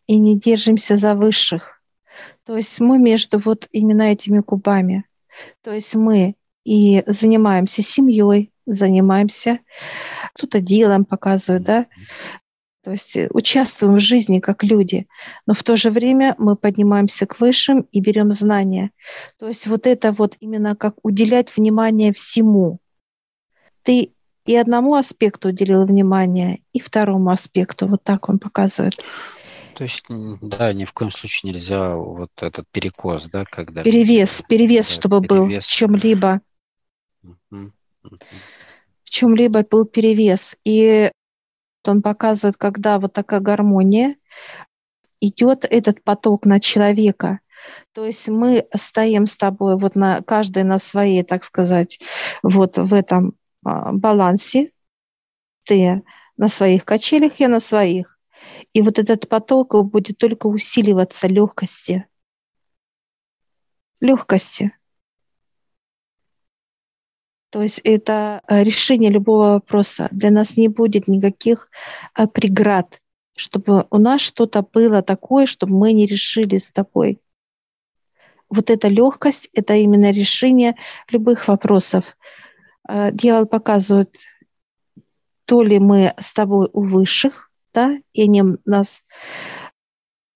и 0.07 0.17
не 0.17 0.39
держимся 0.39 0.95
за 0.95 1.15
высших. 1.15 1.81
То 2.45 2.55
есть 2.55 2.79
мы 2.79 2.97
между 2.97 3.39
вот 3.39 3.67
именно 3.71 4.03
этими 4.03 4.39
кубами. 4.39 5.05
То 5.61 5.71
есть 5.71 5.95
мы 5.95 6.35
и 6.63 7.03
занимаемся 7.05 7.81
семьей, 7.81 8.51
занимаемся, 8.65 9.59
кто-то 10.33 10.59
делом 10.61 11.05
показывает, 11.05 11.63
да, 11.63 11.85
то 12.85 12.91
есть 12.91 13.17
э, 13.17 13.27
участвуем 13.31 13.95
в 13.95 13.99
жизни 13.99 14.39
как 14.39 14.63
люди, 14.63 15.07
но 15.47 15.55
в 15.55 15.63
то 15.63 15.75
же 15.75 15.89
время 15.89 16.35
мы 16.37 16.55
поднимаемся 16.55 17.25
к 17.25 17.39
высшим 17.39 17.87
и 17.91 17.99
берем 17.99 18.31
знания. 18.31 18.91
То 19.39 19.47
есть 19.47 19.65
вот 19.65 19.87
это 19.87 20.11
вот 20.11 20.37
именно 20.39 20.75
как 20.75 20.93
уделять 21.01 21.57
внимание 21.57 22.13
всему. 22.13 22.77
Ты 23.81 24.13
и 24.45 24.55
одному 24.55 24.93
аспекту 24.93 25.49
уделил 25.49 25.87
внимание, 25.87 26.59
и 26.73 26.79
второму 26.79 27.31
аспекту. 27.31 27.87
Вот 27.87 28.03
так 28.03 28.29
он 28.29 28.37
показывает. 28.37 29.03
То 29.73 29.83
есть, 29.83 30.05
да, 30.07 30.71
ни 30.71 30.85
в 30.85 30.93
коем 30.93 31.09
случае 31.09 31.53
нельзя 31.53 31.95
вот 31.95 32.29
этот 32.39 32.67
перекос, 32.71 33.25
да, 33.33 33.45
когда... 33.45 33.81
Перевес, 33.81 34.43
перевес, 34.47 34.89
да, 34.89 34.93
чтобы 34.93 35.21
перевес. 35.21 35.39
был 35.39 35.59
в 35.59 35.67
чем-либо. 35.67 36.41
В 37.49 39.09
чем-либо 39.09 39.63
был 39.63 39.85
перевес. 39.85 40.55
И 40.63 41.09
он 41.87 42.01
показывает, 42.01 42.57
когда 42.57 42.99
вот 42.99 43.13
такая 43.13 43.39
гармония, 43.39 44.15
идет 45.21 45.65
этот 45.69 46.03
поток 46.03 46.45
на 46.45 46.59
человека. 46.59 47.39
То 47.93 48.05
есть 48.05 48.27
мы 48.27 48.67
стоим 48.75 49.27
с 49.27 49.35
тобой 49.35 49.77
вот 49.77 49.95
на 49.95 50.21
каждой 50.21 50.63
на 50.63 50.77
своей, 50.77 51.23
так 51.23 51.43
сказать, 51.43 51.99
вот 52.43 52.77
в 52.77 52.93
этом 52.93 53.35
а, 53.63 53.91
балансе. 53.91 54.71
Ты 55.63 56.03
на 56.37 56.47
своих 56.47 56.85
качелях, 56.85 57.39
я 57.39 57.47
на 57.47 57.59
своих. 57.59 58.19
И 58.73 58.81
вот 58.81 58.99
этот 58.99 59.27
поток 59.27 59.73
будет 59.85 60.17
только 60.17 60.47
усиливаться 60.47 61.27
легкости. 61.27 62.05
Легкости. 63.99 64.73
То 67.49 67.61
есть 67.61 67.79
это 67.83 68.41
э, 68.47 68.63
решение 68.63 69.09
любого 69.09 69.53
вопроса. 69.53 70.09
Для 70.11 70.31
нас 70.31 70.57
не 70.57 70.67
будет 70.67 71.07
никаких 71.07 71.69
э, 72.17 72.27
преград, 72.27 73.01
чтобы 73.35 73.87
у 73.89 73.97
нас 73.97 74.21
что-то 74.21 74.61
было 74.61 75.01
такое, 75.01 75.45
чтобы 75.45 75.77
мы 75.77 75.93
не 75.93 76.05
решили 76.05 76.57
с 76.57 76.71
тобой. 76.71 77.19
Вот 78.49 78.69
эта 78.69 78.87
легкость– 78.87 79.49
это 79.53 79.75
именно 79.75 80.11
решение 80.11 80.75
любых 81.09 81.47
вопросов. 81.47 82.17
Э, 82.89 83.11
дьявол 83.11 83.45
показывает, 83.45 84.17
то 85.45 85.61
ли 85.61 85.79
мы 85.79 86.13
с 86.19 86.33
тобой 86.33 86.69
у 86.73 86.83
высших, 86.83 87.51
да, 87.73 87.97
и 88.13 88.23
они 88.23 88.43
нас, 88.65 89.03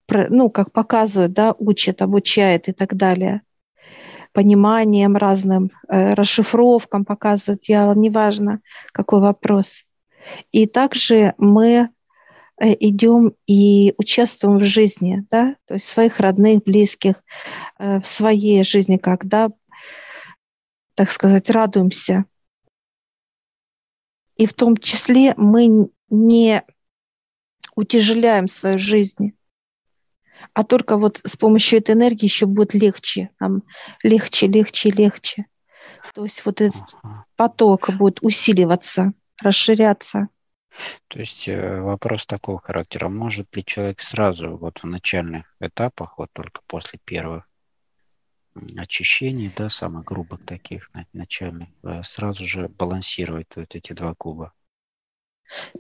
ну, 0.08 0.50
как 0.50 0.72
показывают, 0.72 1.34
да, 1.34 1.56
учат, 1.58 2.02
обучают 2.02 2.68
и 2.68 2.72
так 2.72 2.96
далее– 2.96 3.42
пониманием 4.40 5.18
разным, 5.18 5.70
э, 5.90 6.14
расшифровкам 6.14 7.04
показывают, 7.04 7.66
я, 7.68 7.94
неважно, 7.94 8.62
какой 8.94 9.20
вопрос. 9.20 9.84
И 10.52 10.66
также 10.66 11.34
мы 11.38 11.90
э, 12.62 12.74
идем 12.80 13.34
и 13.48 13.94
участвуем 13.98 14.58
в 14.58 14.64
жизни, 14.64 15.26
да, 15.30 15.58
то 15.66 15.74
есть 15.74 15.88
своих 15.88 16.22
родных, 16.22 16.64
близких, 16.64 17.22
э, 17.80 18.00
в 18.00 18.08
своей 18.08 18.64
жизни, 18.64 18.96
когда, 18.96 19.50
так 20.96 21.12
сказать, 21.12 21.50
радуемся. 21.50 22.24
И 24.38 24.46
в 24.46 24.54
том 24.54 24.78
числе 24.78 25.34
мы 25.36 25.90
не 26.10 26.64
утяжеляем 27.76 28.48
свою 28.48 28.78
жизнь, 28.78 29.34
а 30.54 30.64
только 30.64 30.98
вот 30.98 31.22
с 31.24 31.38
помощью 31.38 31.80
этой 31.80 31.96
энергии 31.96 32.26
еще 32.26 32.46
будет 32.46 32.74
легче, 32.74 33.30
нам 33.40 33.64
легче, 34.04 34.48
легче, 34.48 34.90
легче. 34.90 35.46
То 36.14 36.24
есть 36.24 36.46
вот 36.46 36.62
этот 36.62 36.84
поток 37.36 37.90
будет 37.98 38.20
усиливаться, 38.22 39.14
расширяться. 39.42 40.30
То 41.08 41.20
есть 41.20 41.48
э, 41.48 41.82
вопрос 41.82 42.26
такого 42.26 42.60
характера. 42.60 43.10
Может 43.10 43.56
ли 43.56 43.66
человек 43.66 44.02
сразу 44.02 44.58
вот 44.58 44.80
в 44.80 44.86
начальных 44.86 45.56
этапах, 45.60 46.18
вот 46.18 46.30
только 46.32 46.62
после 46.68 47.00
первых 47.04 47.48
очищений, 48.78 49.52
да, 49.56 49.70
самых 49.70 50.06
грубых 50.06 50.46
таких 50.46 50.90
начальных, 51.14 51.70
э, 51.84 52.02
сразу 52.04 52.46
же 52.46 52.70
балансировать 52.70 53.48
вот 53.56 53.76
эти 53.76 53.94
два 53.94 54.14
куба? 54.16 54.54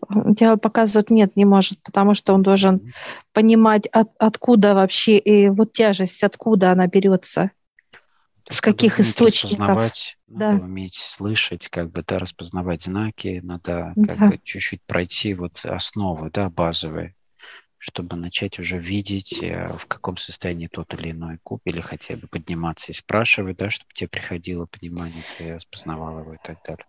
Дело 0.09 0.55
показывает, 0.57 1.09
нет, 1.09 1.35
не 1.35 1.45
может, 1.45 1.81
потому 1.83 2.13
что 2.13 2.33
он 2.33 2.43
должен 2.43 2.77
mm-hmm. 2.77 2.91
понимать, 3.33 3.87
от, 3.87 4.09
откуда 4.17 4.73
вообще, 4.73 5.17
и 5.17 5.49
вот 5.49 5.73
тяжесть, 5.73 6.23
откуда 6.23 6.71
она 6.71 6.87
берется 6.87 7.51
с 8.49 8.61
каких 8.61 8.99
источников. 8.99 9.59
Распознавать, 9.59 10.17
да. 10.27 10.51
надо 10.51 10.63
уметь 10.63 10.95
слышать, 10.95 11.67
как 11.69 11.91
бы, 11.91 12.03
да, 12.05 12.17
распознавать 12.17 12.81
знаки, 12.81 13.39
надо 13.43 13.93
как 13.95 14.17
да. 14.17 14.27
бы 14.27 14.39
чуть-чуть 14.43 14.81
пройти 14.83 15.35
вот 15.35 15.63
основы, 15.63 16.31
да, 16.31 16.49
базовые, 16.49 17.15
чтобы 17.77 18.17
начать 18.17 18.57
уже 18.57 18.79
видеть, 18.79 19.43
э, 19.43 19.71
в 19.77 19.85
каком 19.85 20.17
состоянии 20.17 20.67
тот 20.67 20.93
или 20.95 21.11
иной 21.11 21.37
куб, 21.43 21.61
или 21.65 21.79
хотя 21.79 22.15
бы 22.15 22.27
подниматься 22.27 22.91
и 22.91 22.95
спрашивать, 22.95 23.57
да, 23.57 23.69
чтобы 23.69 23.91
тебе 23.93 24.07
приходило 24.07 24.65
понимание, 24.65 25.23
ты 25.37 25.53
распознавал 25.53 26.21
его 26.21 26.33
и 26.33 26.39
так 26.43 26.57
далее. 26.65 26.85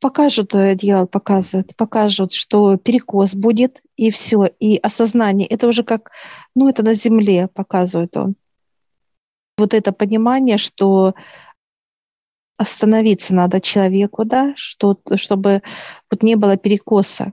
Покажут, 0.00 0.54
э, 0.54 0.74
дьявол 0.74 1.06
показывает, 1.06 1.76
покажут, 1.76 2.32
что 2.32 2.76
перекос 2.76 3.34
будет, 3.34 3.82
и 3.96 4.10
все, 4.10 4.46
и 4.58 4.76
осознание. 4.78 5.46
Это 5.46 5.68
уже 5.68 5.84
как, 5.84 6.10
ну, 6.54 6.68
это 6.68 6.82
на 6.82 6.94
земле 6.94 7.48
показывает 7.48 8.16
он 8.16 8.34
вот 9.60 9.74
это 9.74 9.92
понимание, 9.92 10.56
что 10.56 11.14
остановиться 12.56 13.34
надо 13.34 13.60
человеку, 13.60 14.24
да, 14.24 14.54
что, 14.56 14.98
чтобы 15.16 15.62
вот 16.10 16.22
не 16.22 16.34
было 16.34 16.56
перекоса. 16.56 17.32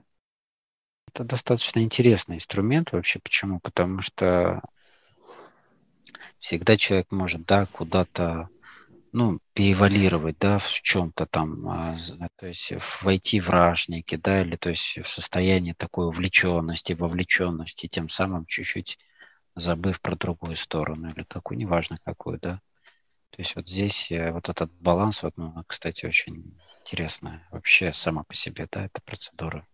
Это 1.08 1.24
достаточно 1.24 1.80
интересный 1.80 2.36
инструмент 2.36 2.92
вообще. 2.92 3.18
Почему? 3.18 3.60
Потому 3.60 4.02
что 4.02 4.62
всегда 6.38 6.76
человек 6.76 7.10
может, 7.10 7.44
да, 7.46 7.66
куда-то 7.66 8.48
ну, 9.12 9.40
перевалировать, 9.54 10.38
да, 10.38 10.58
в 10.58 10.68
чем-то 10.68 11.26
там, 11.26 11.68
а, 11.68 11.96
то 12.36 12.46
есть 12.46 12.72
войти 13.02 13.40
в 13.40 13.50
ражники, 13.50 14.16
да, 14.16 14.42
или 14.42 14.56
то 14.56 14.70
есть 14.70 14.98
в 14.98 15.08
состояние 15.08 15.74
такой 15.74 16.06
увлеченности, 16.06 16.92
вовлеченности, 16.92 17.86
тем 17.88 18.08
самым 18.08 18.46
чуть-чуть 18.46 18.98
забыв 19.54 20.00
про 20.00 20.16
другую 20.16 20.56
сторону 20.56 21.08
или 21.08 21.24
какую, 21.24 21.58
неважно 21.58 21.96
какую, 22.04 22.38
да. 22.38 22.60
То 23.30 23.42
есть 23.42 23.56
вот 23.56 23.68
здесь 23.68 24.10
э, 24.10 24.32
вот 24.32 24.48
этот 24.48 24.72
баланс, 24.72 25.22
вот, 25.22 25.36
ну, 25.36 25.62
кстати, 25.66 26.06
очень 26.06 26.58
интересная 26.80 27.46
вообще 27.50 27.92
сама 27.92 28.24
по 28.24 28.34
себе, 28.34 28.68
да, 28.70 28.86
эта 28.86 29.00
процедура 29.02 29.66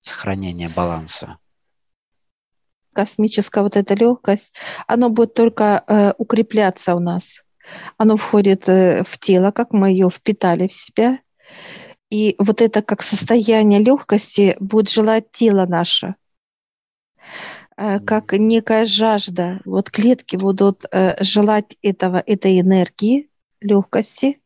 сохранения 0.00 0.68
баланса. 0.68 1.38
Космическая 2.92 3.62
вот 3.62 3.76
эта 3.76 3.94
легкость, 3.94 4.52
оно 4.86 5.08
будет 5.08 5.34
только 5.34 5.82
э, 5.86 6.12
укрепляться 6.18 6.94
у 6.94 7.00
нас. 7.00 7.42
Оно 7.96 8.16
входит 8.16 8.68
э, 8.68 9.02
в 9.04 9.18
тело, 9.18 9.50
как 9.50 9.72
мы 9.72 9.90
ее 9.90 10.10
впитали 10.10 10.68
в 10.68 10.72
себя. 10.72 11.18
И 12.10 12.34
вот 12.38 12.60
это 12.60 12.82
как 12.82 13.02
состояние 13.02 13.80
легкости 13.80 14.56
будет 14.60 14.90
желать 14.90 15.30
тело 15.32 15.64
наше. 15.66 16.16
Э, 17.76 18.00
как 18.00 18.32
некая 18.32 18.84
жажда. 18.84 19.60
Вот 19.64 19.90
клетки 19.90 20.36
будут 20.36 20.84
э, 20.90 21.22
желать 21.22 21.76
этого, 21.82 22.22
этой 22.26 22.60
энергии, 22.60 23.30
легкости. 23.60 24.40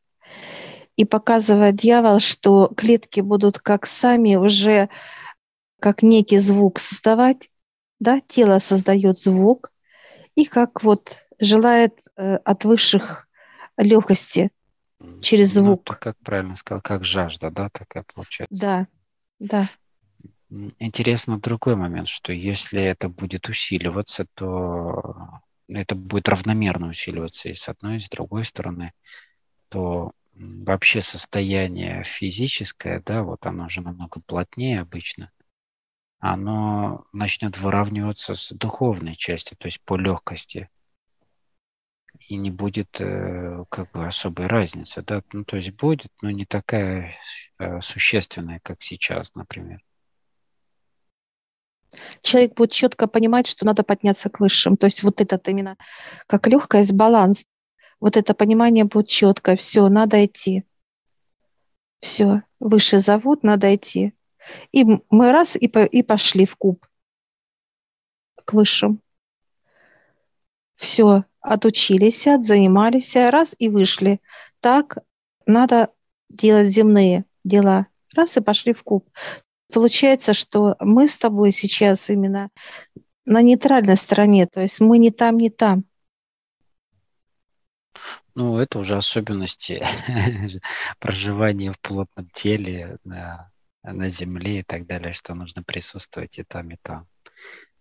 И 0.97 1.05
показывает 1.05 1.77
дьявол, 1.77 2.21
что 2.21 2.69
клетки 2.77 3.21
будут 3.21 3.59
как 3.59 3.87
сами 3.87 4.37
уже 4.37 4.89
как 5.81 6.03
некий 6.03 6.39
звук 6.39 6.79
создавать, 6.79 7.51
да, 8.01 8.21
тело 8.27 8.59
создает 8.59 9.19
звук, 9.19 9.73
и 10.35 10.45
как 10.45 10.83
вот 10.83 11.25
желает 11.39 12.01
э, 12.17 12.37
от 12.37 12.65
высших 12.65 13.29
легкости 13.77 14.51
через 15.21 15.55
ну, 15.55 15.65
звук. 15.65 15.83
Ну, 15.89 15.97
как 16.01 16.17
правильно 16.19 16.55
сказал, 16.57 16.81
как 16.83 17.05
жажда, 17.05 17.51
да, 17.51 17.69
такая 17.71 18.05
получается. 18.15 18.59
Да, 18.59 18.87
да. 19.39 19.69
Интересно 20.79 21.41
другой 21.41 21.77
момент, 21.77 22.09
что 22.09 22.33
если 22.33 22.81
это 22.81 23.09
будет 23.09 23.49
усиливаться, 23.49 24.27
то 24.35 25.41
это 25.69 25.95
будет 25.95 26.29
равномерно 26.29 26.89
усиливаться 26.89 27.49
и 27.49 27.55
с 27.55 27.69
одной, 27.69 27.97
и 27.97 28.01
с 28.01 28.09
другой 28.09 28.45
стороны, 28.45 28.93
то 29.69 30.13
вообще 30.35 31.01
состояние 31.01 32.05
физическое, 32.05 33.03
да, 33.05 33.23
вот 33.23 33.45
оно 33.47 33.67
уже 33.67 33.81
намного 33.81 34.21
плотнее 34.21 34.81
обычно, 34.81 35.31
оно 36.19 37.07
начнет 37.13 37.59
выравниваться 37.59 38.35
с 38.35 38.53
духовной 38.53 39.17
частью, 39.17 39.57
то 39.57 39.67
есть 39.67 39.81
по 39.83 39.97
легкости. 39.97 40.69
И 42.29 42.37
не 42.37 42.51
будет 42.51 43.01
э, 43.01 43.65
как 43.69 43.93
бы 43.93 44.07
особой 44.07 44.47
разницы, 44.47 45.03
да, 45.03 45.23
ну 45.33 45.45
то 45.45 45.57
есть 45.57 45.73
будет, 45.73 46.11
но 46.23 46.31
не 46.31 46.47
такая 46.47 47.15
э, 47.59 47.81
существенная, 47.81 48.61
как 48.63 48.83
сейчас, 48.83 49.35
например 49.35 49.81
человек 52.23 52.55
будет 52.55 52.73
четко 52.73 53.07
понимать, 53.07 53.47
что 53.47 53.65
надо 53.65 53.83
подняться 53.83 54.29
к 54.31 54.41
высшим. 54.41 54.77
То 54.77 54.87
есть 54.87 55.03
вот 55.03 55.21
этот 55.21 55.49
именно 55.49 55.77
как 56.27 56.47
легкость, 56.47 56.93
баланс, 56.93 57.45
вот 58.01 58.17
это 58.17 58.35
понимание 58.35 58.85
будет 58.85 59.09
четко. 59.09 59.57
Все, 59.57 59.89
надо 59.89 60.25
идти. 60.25 60.65
Все, 62.01 62.43
выше 62.61 63.01
зовут, 63.01 63.43
надо 63.43 63.75
идти. 63.75 64.15
И 64.73 64.85
мы 64.85 65.33
раз 65.33 65.57
и, 65.57 65.69
по, 65.69 65.85
и 65.85 66.03
пошли 66.03 66.47
в 66.47 66.57
куб 66.57 66.87
к 68.45 68.53
высшим. 68.53 69.01
Все, 70.77 71.25
отучились, 71.41 72.27
отзанимались, 72.27 73.17
раз 73.17 73.55
и 73.59 73.69
вышли. 73.69 74.21
Так 74.61 74.99
надо 75.47 75.91
делать 76.29 76.69
земные 76.69 77.25
дела. 77.45 77.87
Раз 78.15 78.37
и 78.37 78.41
пошли 78.41 78.73
в 78.73 78.83
куб. 78.83 79.09
Получается, 79.73 80.33
что 80.33 80.77
мы 80.81 81.09
с 81.09 81.19
тобой 81.19 81.53
сейчас 81.53 82.09
именно 82.09 82.51
на 83.25 83.43
нейтральной 83.43 83.97
стороне, 83.97 84.47
то 84.47 84.61
есть 84.61 84.81
мы 84.81 84.99
не 84.99 85.11
там, 85.11 85.37
не 85.37 85.51
там. 85.51 85.85
Ну, 88.35 88.59
это 88.59 88.79
уже 88.79 88.97
особенности 88.97 89.83
проживания 91.01 91.73
в 91.73 91.81
плотном 91.81 92.29
теле, 92.33 92.99
на 93.93 94.09
земле 94.09 94.61
и 94.61 94.63
так 94.63 94.87
далее, 94.87 95.13
что 95.13 95.35
нужно 95.35 95.63
присутствовать 95.63 96.39
и 96.39 96.45
там, 96.45 96.71
и 96.71 96.77
там. 96.83 97.07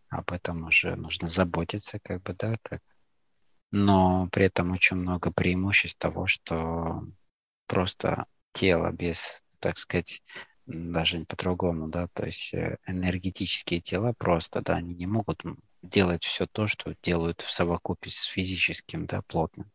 Об 0.09 0.31
этом 0.31 0.63
уже 0.65 0.95
нужно 0.95 1.27
заботиться, 1.27 1.99
как 1.99 2.21
бы, 2.23 2.33
да, 2.33 2.55
как. 2.61 2.81
Но 3.71 4.29
при 4.31 4.45
этом 4.45 4.71
очень 4.71 4.97
много 4.97 5.31
преимуществ 5.31 5.99
того, 5.99 6.27
что 6.27 7.03
просто 7.67 8.25
тело 8.53 8.91
без, 8.91 9.41
так 9.59 9.77
сказать, 9.77 10.23
даже 10.65 11.25
по-другому, 11.25 11.87
да, 11.87 12.07
то 12.13 12.25
есть 12.25 12.53
э, 12.53 12.77
энергетические 12.87 13.81
тела 13.81 14.13
просто, 14.17 14.61
да, 14.61 14.75
они 14.75 14.95
не 14.95 15.05
могут 15.05 15.43
делать 15.81 16.23
все 16.23 16.47
то, 16.47 16.67
что 16.67 16.95
делают 17.03 17.41
в 17.41 17.51
совокупе 17.51 18.09
с 18.09 18.23
физическим, 18.25 19.05
да, 19.05 19.21
плотным. 19.23 19.71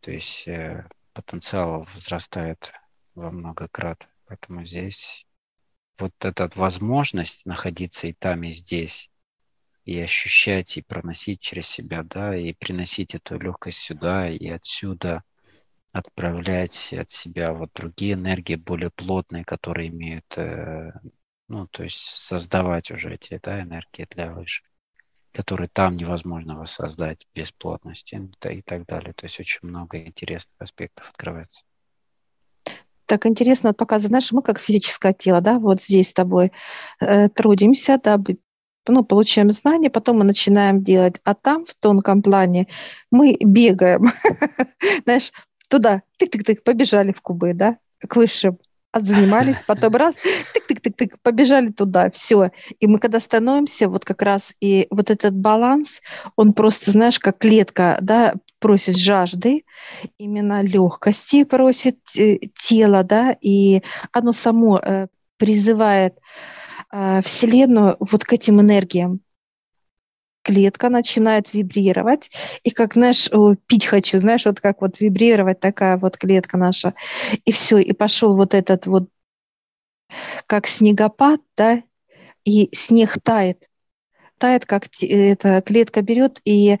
То 0.00 0.12
есть 0.12 0.46
э, 0.48 0.88
потенциал 1.12 1.86
возрастает 1.94 2.72
во 3.14 3.30
много 3.30 3.68
крат. 3.68 4.08
Поэтому 4.30 4.64
здесь 4.64 5.26
вот 5.98 6.12
эта 6.20 6.48
возможность 6.54 7.46
находиться 7.46 8.06
и 8.06 8.12
там, 8.12 8.44
и 8.44 8.52
здесь, 8.52 9.10
и 9.84 9.98
ощущать, 9.98 10.76
и 10.76 10.82
проносить 10.82 11.40
через 11.40 11.66
себя, 11.66 12.04
да, 12.04 12.36
и 12.36 12.52
приносить 12.52 13.16
эту 13.16 13.40
легкость 13.40 13.78
сюда 13.78 14.30
и 14.30 14.46
отсюда, 14.46 15.24
отправлять 15.90 16.94
от 16.94 17.10
себя 17.10 17.52
вот 17.52 17.72
другие 17.74 18.12
энергии 18.12 18.54
более 18.54 18.90
плотные, 18.90 19.44
которые 19.44 19.88
имеют, 19.88 20.38
э, 20.38 20.92
ну, 21.48 21.66
то 21.66 21.82
есть 21.82 21.98
создавать 21.98 22.92
уже 22.92 23.14
эти 23.14 23.40
да, 23.42 23.60
энергии 23.60 24.06
для 24.08 24.32
высших, 24.32 24.64
которые 25.32 25.66
там 25.66 25.96
невозможно 25.96 26.56
воссоздать 26.56 27.26
без 27.34 27.50
плотности 27.50 28.30
и 28.44 28.62
так 28.62 28.86
далее. 28.86 29.12
То 29.12 29.26
есть 29.26 29.40
очень 29.40 29.66
много 29.68 29.98
интересных 29.98 30.54
аспектов 30.60 31.08
открывается. 31.08 31.64
Так 33.10 33.26
интересно 33.26 33.74
показывать, 33.74 34.10
знаешь, 34.10 34.30
мы 34.30 34.40
как 34.40 34.60
физическое 34.60 35.12
тело, 35.12 35.40
да, 35.40 35.58
вот 35.58 35.82
здесь 35.82 36.10
с 36.10 36.12
тобой 36.12 36.52
э, 37.00 37.28
трудимся, 37.28 38.00
да, 38.00 38.20
ну, 38.86 39.02
получаем 39.02 39.50
знания, 39.50 39.90
потом 39.90 40.18
мы 40.18 40.24
начинаем 40.24 40.84
делать, 40.84 41.16
а 41.24 41.34
там 41.34 41.64
в 41.66 41.74
тонком 41.74 42.22
плане 42.22 42.68
мы 43.10 43.36
бегаем, 43.40 44.12
знаешь, 45.04 45.32
туда, 45.68 46.02
тык-тык-тык, 46.22 46.62
побежали 46.62 47.10
в 47.10 47.20
кубы, 47.20 47.52
да, 47.52 47.78
к 47.98 48.14
высшим, 48.14 48.58
занимались, 48.94 49.64
потом 49.66 49.96
раз, 49.96 50.14
тык-тык-тык-тык, 50.54 51.16
побежали 51.20 51.70
туда, 51.70 52.12
все. 52.12 52.52
И 52.78 52.86
мы 52.86 53.00
когда 53.00 53.18
становимся, 53.18 53.88
вот 53.88 54.04
как 54.04 54.22
раз 54.22 54.54
и 54.60 54.86
вот 54.90 55.10
этот 55.10 55.34
баланс, 55.34 56.00
он 56.36 56.52
просто, 56.52 56.92
знаешь, 56.92 57.18
как 57.18 57.38
клетка, 57.38 57.98
да, 58.00 58.34
просит 58.60 58.96
жажды, 58.96 59.64
именно 60.18 60.62
легкости 60.62 61.44
просит 61.44 61.98
э, 62.16 62.38
тело, 62.54 63.02
да, 63.02 63.36
и 63.40 63.82
оно 64.12 64.32
само 64.32 64.78
э, 64.78 65.08
призывает 65.38 66.18
э, 66.92 67.22
Вселенную 67.22 67.96
вот 67.98 68.24
к 68.24 68.32
этим 68.32 68.60
энергиям. 68.60 69.20
Клетка 70.42 70.88
начинает 70.88 71.52
вибрировать, 71.52 72.30
и 72.62 72.70
как, 72.70 72.94
знаешь, 72.94 73.28
пить 73.66 73.86
хочу, 73.86 74.18
знаешь, 74.18 74.46
вот 74.46 74.60
как 74.60 74.80
вот 74.80 74.98
вибрировать 75.00 75.60
такая 75.60 75.98
вот 75.98 76.16
клетка 76.16 76.56
наша, 76.56 76.94
и 77.44 77.52
все, 77.52 77.78
и 77.78 77.92
пошел 77.92 78.34
вот 78.36 78.54
этот 78.54 78.86
вот 78.86 79.08
как 80.46 80.66
снегопад, 80.66 81.40
да, 81.56 81.82
и 82.44 82.74
снег 82.74 83.18
тает, 83.22 83.68
тает, 84.38 84.64
как 84.64 84.86
эта 85.02 85.60
клетка 85.60 86.02
берет 86.02 86.40
и 86.44 86.78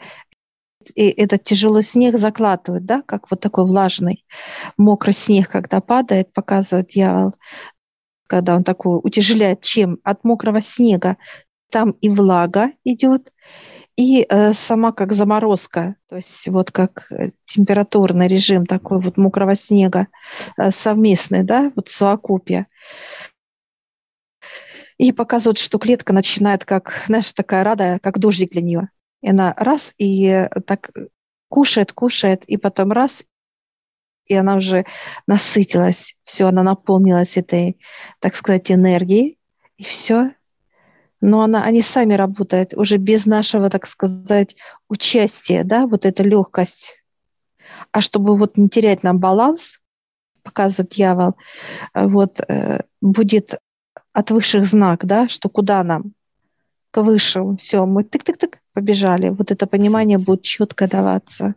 и 0.94 1.08
этот 1.08 1.44
тяжелый 1.44 1.82
снег 1.82 2.18
закладывают, 2.18 2.84
да, 2.84 3.02
как 3.02 3.30
вот 3.30 3.40
такой 3.40 3.64
влажный, 3.64 4.24
мокрый 4.76 5.14
снег, 5.14 5.50
когда 5.50 5.80
падает, 5.80 6.32
показывает 6.32 6.88
дьявол, 6.88 7.34
когда 8.26 8.54
он 8.54 8.64
такой 8.64 9.00
утяжеляет 9.02 9.62
чем? 9.62 9.98
От 10.04 10.24
мокрого 10.24 10.60
снега. 10.60 11.16
Там 11.70 11.90
и 12.00 12.08
влага 12.08 12.72
идет, 12.84 13.32
и 13.96 14.26
э, 14.28 14.52
сама 14.54 14.92
как 14.92 15.12
заморозка, 15.12 15.96
то 16.08 16.16
есть 16.16 16.48
вот 16.48 16.70
как 16.70 17.12
э, 17.12 17.32
температурный 17.44 18.28
режим 18.28 18.66
такой 18.66 19.00
вот 19.00 19.16
мокрого 19.16 19.54
снега 19.54 20.08
э, 20.56 20.70
совместный, 20.70 21.44
да, 21.44 21.70
вот 21.76 21.88
совокупие. 21.90 22.66
И 24.96 25.12
показывают, 25.12 25.58
что 25.58 25.78
клетка 25.78 26.12
начинает 26.12 26.64
как, 26.64 27.04
знаешь, 27.06 27.32
такая 27.32 27.64
радая, 27.64 27.98
как 27.98 28.18
дождик 28.18 28.50
для 28.52 28.62
нее. 28.62 28.88
И 29.22 29.30
она 29.30 29.54
раз 29.56 29.94
и 29.98 30.48
так 30.66 30.90
кушает, 31.48 31.92
кушает, 31.92 32.44
и 32.44 32.56
потом 32.56 32.92
раз, 32.92 33.24
и 34.26 34.34
она 34.34 34.56
уже 34.56 34.86
насытилась, 35.26 36.16
все, 36.24 36.46
она 36.46 36.62
наполнилась 36.62 37.36
этой, 37.36 37.78
так 38.20 38.34
сказать, 38.34 38.70
энергией, 38.70 39.38
и 39.76 39.82
все. 39.82 40.30
Но 41.20 41.42
она, 41.42 41.64
они 41.64 41.82
сами 41.82 42.14
работают 42.14 42.72
уже 42.74 42.96
без 42.96 43.26
нашего, 43.26 43.68
так 43.68 43.86
сказать, 43.86 44.56
участия, 44.88 45.64
да, 45.64 45.86
вот 45.86 46.06
эта 46.06 46.22
легкость. 46.22 47.02
А 47.92 48.00
чтобы 48.00 48.36
вот 48.36 48.56
не 48.56 48.68
терять 48.68 49.02
нам 49.02 49.18
баланс, 49.18 49.80
показывает 50.42 50.92
дьявол, 50.92 51.34
вот 51.92 52.40
э, 52.48 52.80
будет 53.00 53.58
от 54.12 54.30
высших 54.30 54.64
знак, 54.64 55.04
да, 55.04 55.28
что 55.28 55.48
куда 55.48 55.82
нам? 55.82 56.14
К 56.90 57.02
высшему. 57.02 57.56
Все, 57.56 57.86
мы 57.86 58.02
тык-тык-тык 58.02 58.58
побежали. 58.72 59.30
Вот 59.30 59.50
это 59.50 59.66
понимание 59.66 60.18
будет 60.26 60.42
четко 60.42 60.88
даваться. 60.88 61.54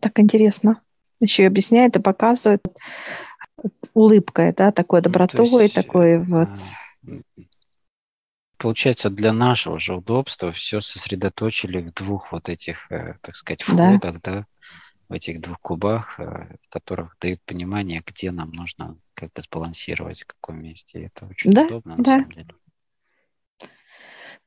Так 0.00 0.18
интересно. 0.18 0.80
Еще 1.20 1.42
и 1.42 1.46
объясняет 1.46 1.96
и 1.96 2.00
показывает 2.00 2.62
улыбкой, 3.92 4.54
да, 4.54 4.72
такой 4.72 5.02
добротой, 5.02 5.48
ну, 5.50 5.60
есть, 5.60 5.74
такой 5.74 6.18
вот. 6.18 6.48
Получается, 8.56 9.10
для 9.10 9.32
нашего 9.32 9.78
же 9.78 9.96
удобства 9.96 10.52
все 10.52 10.80
сосредоточили 10.80 11.80
в 11.80 11.92
двух 11.92 12.32
вот 12.32 12.48
этих, 12.48 12.90
э, 12.90 13.16
так 13.20 13.34
сказать, 13.36 13.62
входах, 13.62 14.00
да, 14.00 14.12
да 14.22 14.46
в 15.10 15.12
этих 15.12 15.40
двух 15.40 15.58
кубах, 15.60 16.18
э, 16.20 16.22
в 16.62 16.68
которых 16.68 17.16
дают 17.20 17.42
понимание, 17.42 18.02
где 18.06 18.30
нам 18.30 18.52
нужно 18.52 18.96
как 19.14 19.32
бы 19.32 19.42
сбалансировать, 19.42 20.22
в 20.22 20.26
каком 20.26 20.62
месте. 20.62 21.10
Это 21.12 21.26
очень 21.26 21.50
да, 21.50 21.64
удобно, 21.64 21.96
на 21.96 22.02
да. 22.02 22.10
самом 22.12 22.30
деле. 22.30 22.54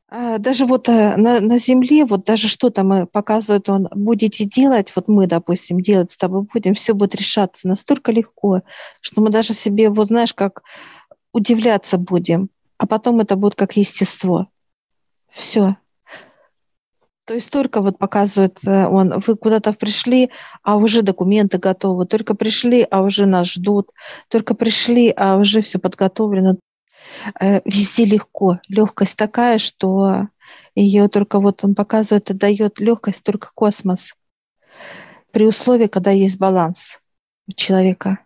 А, 0.07 0.37
даже 0.37 0.65
вот 0.65 0.87
э, 0.87 1.17
на, 1.17 1.41
на 1.41 1.57
Земле, 1.57 2.05
вот 2.05 2.23
даже 2.23 2.47
что-то 2.47 2.83
мы 2.85 3.05
показывают, 3.05 3.67
он 3.67 3.89
будете 3.91 4.45
делать, 4.45 4.93
вот 4.95 5.09
мы, 5.09 5.27
допустим, 5.27 5.81
делать 5.81 6.11
с 6.11 6.17
тобой 6.17 6.43
будем, 6.43 6.75
все 6.75 6.93
будет 6.93 7.15
решаться 7.15 7.67
настолько 7.67 8.13
легко, 8.13 8.61
что 9.01 9.21
мы 9.21 9.31
даже 9.31 9.53
себе, 9.53 9.89
вот 9.89 10.07
знаешь, 10.07 10.33
как 10.33 10.63
удивляться 11.33 11.97
будем, 11.97 12.49
а 12.77 12.87
потом 12.87 13.19
это 13.19 13.35
будет 13.35 13.55
как 13.55 13.75
естество. 13.75 14.47
Все. 15.29 15.75
То 17.25 17.33
есть 17.33 17.51
только 17.51 17.81
вот 17.81 17.97
показывает 17.97 18.59
э, 18.65 18.85
он, 18.85 19.19
вы 19.19 19.35
куда-то 19.37 19.71
пришли, 19.73 20.29
а 20.61 20.75
уже 20.75 21.01
документы 21.03 21.57
готовы, 21.57 22.05
только 22.05 22.35
пришли, 22.35 22.85
а 22.89 23.01
уже 23.01 23.25
нас 23.25 23.47
ждут, 23.47 23.91
только 24.27 24.55
пришли, 24.55 25.13
а 25.15 25.37
уже 25.37 25.61
все 25.61 25.79
подготовлено. 25.79 26.57
Э, 27.39 27.61
везде 27.65 28.05
легко. 28.05 28.59
Легкость 28.67 29.17
такая, 29.17 29.57
что 29.57 30.27
ее 30.75 31.07
только 31.07 31.39
вот 31.39 31.63
он 31.63 31.75
показывает 31.75 32.29
и 32.29 32.33
дает 32.33 32.79
легкость 32.79 33.23
только 33.23 33.51
космос. 33.53 34.15
При 35.31 35.45
условии, 35.45 35.87
когда 35.87 36.11
есть 36.11 36.37
баланс 36.37 36.99
у 37.47 37.53
человека. 37.53 38.19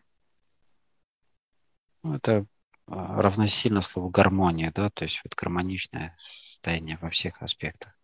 Ну, 2.03 2.15
это 2.15 2.45
а, 2.87 3.21
равносильно 3.21 3.81
слову 3.81 4.09
гармония, 4.09 4.71
да, 4.73 4.89
то 4.89 5.03
есть 5.03 5.21
вот 5.23 5.35
гармоничное 5.35 6.15
состояние 6.17 6.97
во 7.01 7.09
всех 7.09 7.41
аспектах. 7.41 7.96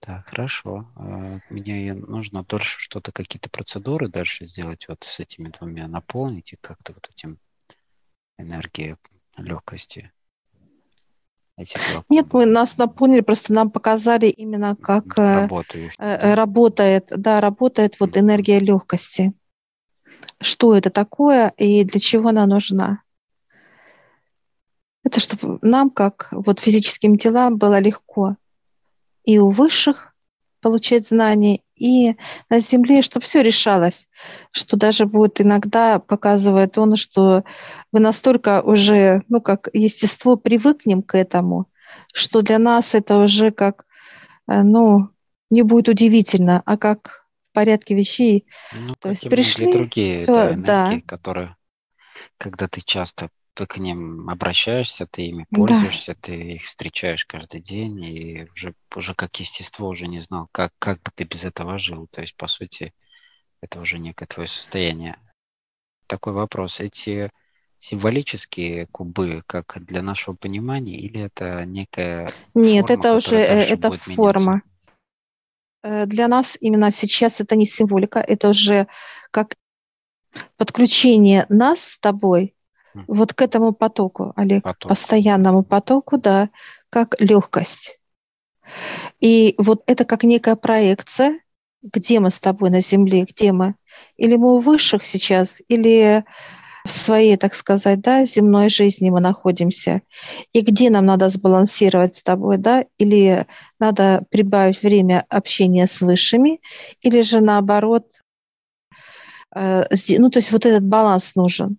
Так, 0.00 0.28
хорошо. 0.28 0.90
А, 0.96 1.40
мне 1.50 1.92
нужно 1.92 2.42
дольше 2.42 2.80
что-то, 2.80 3.12
какие-то 3.12 3.50
процедуры 3.50 4.08
дальше 4.08 4.46
сделать 4.46 4.88
вот 4.88 5.04
с 5.04 5.20
этими 5.20 5.50
двумя, 5.50 5.88
наполнить 5.88 6.54
и 6.54 6.56
как-то 6.56 6.94
вот 6.94 7.08
этим 7.10 7.38
энергии 8.38 8.96
легкости? 9.36 10.10
Нет, 12.08 12.32
мы 12.32 12.46
нас 12.46 12.78
наполнили, 12.78 13.20
просто 13.20 13.52
нам 13.52 13.70
показали 13.70 14.26
именно, 14.26 14.74
как 14.76 15.18
э, 15.18 15.42
Работаю. 15.42 15.90
Э, 15.98 16.34
работает, 16.34 17.12
да, 17.14 17.40
работает 17.42 18.00
вот 18.00 18.16
энергия 18.16 18.58
легкости. 18.58 19.34
Что 20.40 20.74
это 20.74 20.88
такое 20.88 21.52
и 21.58 21.84
для 21.84 22.00
чего 22.00 22.30
она 22.30 22.46
нужна? 22.46 23.02
Это 25.04 25.20
чтобы 25.20 25.58
нам, 25.62 25.90
как 25.90 26.28
вот 26.30 26.60
физическим 26.60 27.16
телам, 27.16 27.56
было 27.56 27.78
легко 27.78 28.36
и 29.24 29.38
у 29.38 29.50
высших 29.50 30.14
получать 30.60 31.08
знания, 31.08 31.60
и 31.74 32.16
на 32.50 32.60
Земле, 32.60 33.00
чтобы 33.00 33.24
все 33.24 33.42
решалось, 33.42 34.08
что 34.50 34.76
даже 34.76 35.06
будет 35.06 35.40
иногда 35.40 35.98
показывает 35.98 36.76
он, 36.76 36.96
что 36.96 37.44
вы 37.92 38.00
настолько 38.00 38.60
уже, 38.60 39.22
ну, 39.28 39.40
как 39.40 39.68
естество, 39.72 40.36
привыкнем 40.36 41.02
к 41.02 41.16
этому, 41.16 41.66
что 42.12 42.42
для 42.42 42.58
нас 42.58 42.94
это 42.94 43.16
уже 43.16 43.50
как, 43.50 43.86
э, 44.48 44.62
ну, 44.62 45.08
не 45.48 45.62
будет 45.62 45.88
удивительно, 45.88 46.62
а 46.66 46.76
как 46.76 47.26
в 47.50 47.54
порядке 47.54 47.94
вещей. 47.94 48.46
Ну, 48.72 48.94
То 48.98 49.10
есть 49.10 49.28
пришли 49.28 49.72
другие 49.72 50.22
все, 50.22 50.32
да, 50.32 50.52
энергии, 50.52 51.00
да. 51.00 51.02
которые, 51.06 51.56
когда 52.36 52.68
ты 52.68 52.82
часто 52.84 53.30
ты 53.60 53.66
к 53.66 53.76
ним 53.76 54.30
обращаешься, 54.30 55.06
ты 55.06 55.26
ими 55.26 55.46
пользуешься, 55.50 56.14
да. 56.14 56.18
ты 56.22 56.54
их 56.54 56.62
встречаешь 56.62 57.26
каждый 57.26 57.60
день, 57.60 58.02
и 58.02 58.48
уже, 58.54 58.74
уже 58.96 59.14
как 59.14 59.38
естество 59.38 59.88
уже 59.88 60.06
не 60.06 60.20
знал, 60.20 60.48
как, 60.50 60.72
как 60.78 61.02
бы 61.02 61.10
ты 61.14 61.24
без 61.24 61.44
этого 61.44 61.78
жил. 61.78 62.08
То 62.10 62.22
есть, 62.22 62.34
по 62.36 62.46
сути, 62.46 62.94
это 63.60 63.80
уже 63.80 63.98
некое 63.98 64.24
твое 64.24 64.48
состояние. 64.48 65.18
Такой 66.06 66.32
вопрос. 66.32 66.80
Эти 66.80 67.30
символические 67.76 68.86
кубы, 68.86 69.42
как 69.46 69.84
для 69.84 70.00
нашего 70.00 70.34
понимания, 70.34 70.96
или 70.96 71.20
это 71.20 71.66
некая 71.66 72.30
Нет, 72.54 72.86
форма, 72.86 72.98
это 72.98 73.14
уже 73.14 73.36
э, 73.36 73.62
это 73.64 73.92
форма. 73.92 74.52
Меняться? 74.52 74.70
Э, 75.82 76.06
для 76.06 76.28
нас 76.28 76.56
именно 76.62 76.90
сейчас 76.90 77.42
это 77.42 77.56
не 77.56 77.66
символика, 77.66 78.20
это 78.20 78.48
уже 78.48 78.86
как 79.30 79.54
подключение 80.56 81.44
нас 81.50 81.80
с 81.80 81.98
тобой 81.98 82.54
вот 83.06 83.32
к 83.32 83.42
этому 83.42 83.72
потоку, 83.72 84.32
Олег, 84.36 84.64
Поток. 84.64 84.88
постоянному 84.88 85.62
потоку, 85.62 86.18
да, 86.18 86.50
как 86.90 87.20
легкость. 87.20 87.98
И 89.20 89.54
вот 89.58 89.82
это 89.86 90.04
как 90.04 90.24
некая 90.24 90.56
проекция, 90.56 91.40
где 91.82 92.20
мы 92.20 92.30
с 92.30 92.40
тобой 92.40 92.70
на 92.70 92.80
Земле, 92.80 93.24
где 93.24 93.52
мы. 93.52 93.74
Или 94.16 94.36
мы 94.36 94.54
у 94.54 94.58
высших 94.58 95.04
сейчас, 95.04 95.60
или 95.68 96.24
в 96.84 96.90
своей, 96.90 97.36
так 97.36 97.54
сказать, 97.54 98.00
да, 98.00 98.24
земной 98.24 98.68
жизни 98.68 99.10
мы 99.10 99.20
находимся, 99.20 100.02
и 100.52 100.62
где 100.62 100.90
нам 100.90 101.06
надо 101.06 101.28
сбалансировать 101.28 102.16
с 102.16 102.22
тобой, 102.22 102.56
да, 102.58 102.84
или 102.98 103.46
надо 103.78 104.24
прибавить 104.30 104.82
время 104.82 105.24
общения 105.28 105.86
с 105.86 106.00
высшими, 106.00 106.60
или 107.02 107.20
же 107.20 107.40
наоборот, 107.40 108.06
э, 109.54 109.82
ну, 110.18 110.30
то 110.30 110.38
есть 110.38 110.52
вот 110.52 110.64
этот 110.66 110.84
баланс 110.84 111.34
нужен. 111.34 111.78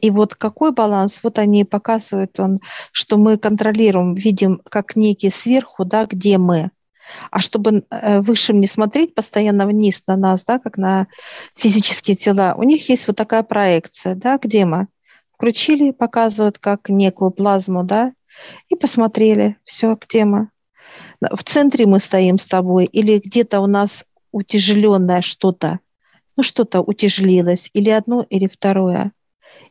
И 0.00 0.10
вот 0.10 0.34
какой 0.34 0.72
баланс, 0.72 1.20
вот 1.22 1.38
они 1.38 1.64
показывают, 1.64 2.38
он, 2.40 2.60
что 2.92 3.18
мы 3.18 3.36
контролируем, 3.36 4.14
видим 4.14 4.60
как 4.68 4.96
некий 4.96 5.30
сверху, 5.30 5.84
да, 5.84 6.06
где 6.06 6.38
мы. 6.38 6.70
А 7.30 7.40
чтобы 7.40 7.84
э, 7.90 8.20
высшим 8.20 8.60
не 8.60 8.66
смотреть 8.66 9.14
постоянно 9.14 9.66
вниз 9.66 10.02
на 10.06 10.16
нас, 10.16 10.44
да, 10.44 10.58
как 10.58 10.76
на 10.76 11.06
физические 11.56 12.16
тела, 12.16 12.54
у 12.56 12.62
них 12.62 12.88
есть 12.88 13.06
вот 13.06 13.16
такая 13.16 13.42
проекция, 13.42 14.14
да, 14.14 14.38
где 14.40 14.64
мы. 14.64 14.86
Включили, 15.34 15.90
показывают 15.90 16.58
как 16.58 16.88
некую 16.88 17.30
плазму, 17.30 17.82
да, 17.82 18.12
и 18.68 18.76
посмотрели, 18.76 19.56
все, 19.64 19.98
где 20.00 20.24
мы. 20.24 20.50
в 21.20 21.42
центре 21.44 21.86
мы 21.86 22.00
стоим 22.00 22.38
с 22.38 22.46
тобой, 22.46 22.84
или 22.84 23.18
где-то 23.18 23.60
у 23.60 23.66
нас 23.66 24.04
утяжеленное 24.32 25.22
что-то, 25.22 25.80
ну 26.36 26.42
что-то 26.42 26.80
утяжелилось, 26.80 27.70
или 27.72 27.90
одно, 27.90 28.24
или 28.28 28.46
второе. 28.48 29.12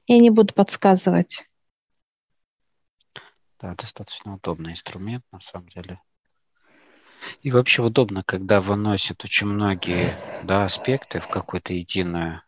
И 0.08 0.14
они 0.14 0.30
будут 0.30 0.54
подсказывать. 0.54 1.50
Да, 3.60 3.76
достаточно 3.76 4.36
удобный 4.36 4.72
инструмент, 4.72 5.26
на 5.32 5.40
самом 5.40 5.68
деле. 5.68 6.02
И 7.42 7.52
вообще 7.52 7.82
удобно, 7.82 8.24
когда 8.24 8.62
выносят 8.62 9.24
очень 9.24 9.48
многие 9.48 10.16
да, 10.44 10.66
аспекты 10.66 11.20
в 11.20 11.28
какую-то 11.28 11.74
единую 11.74 12.42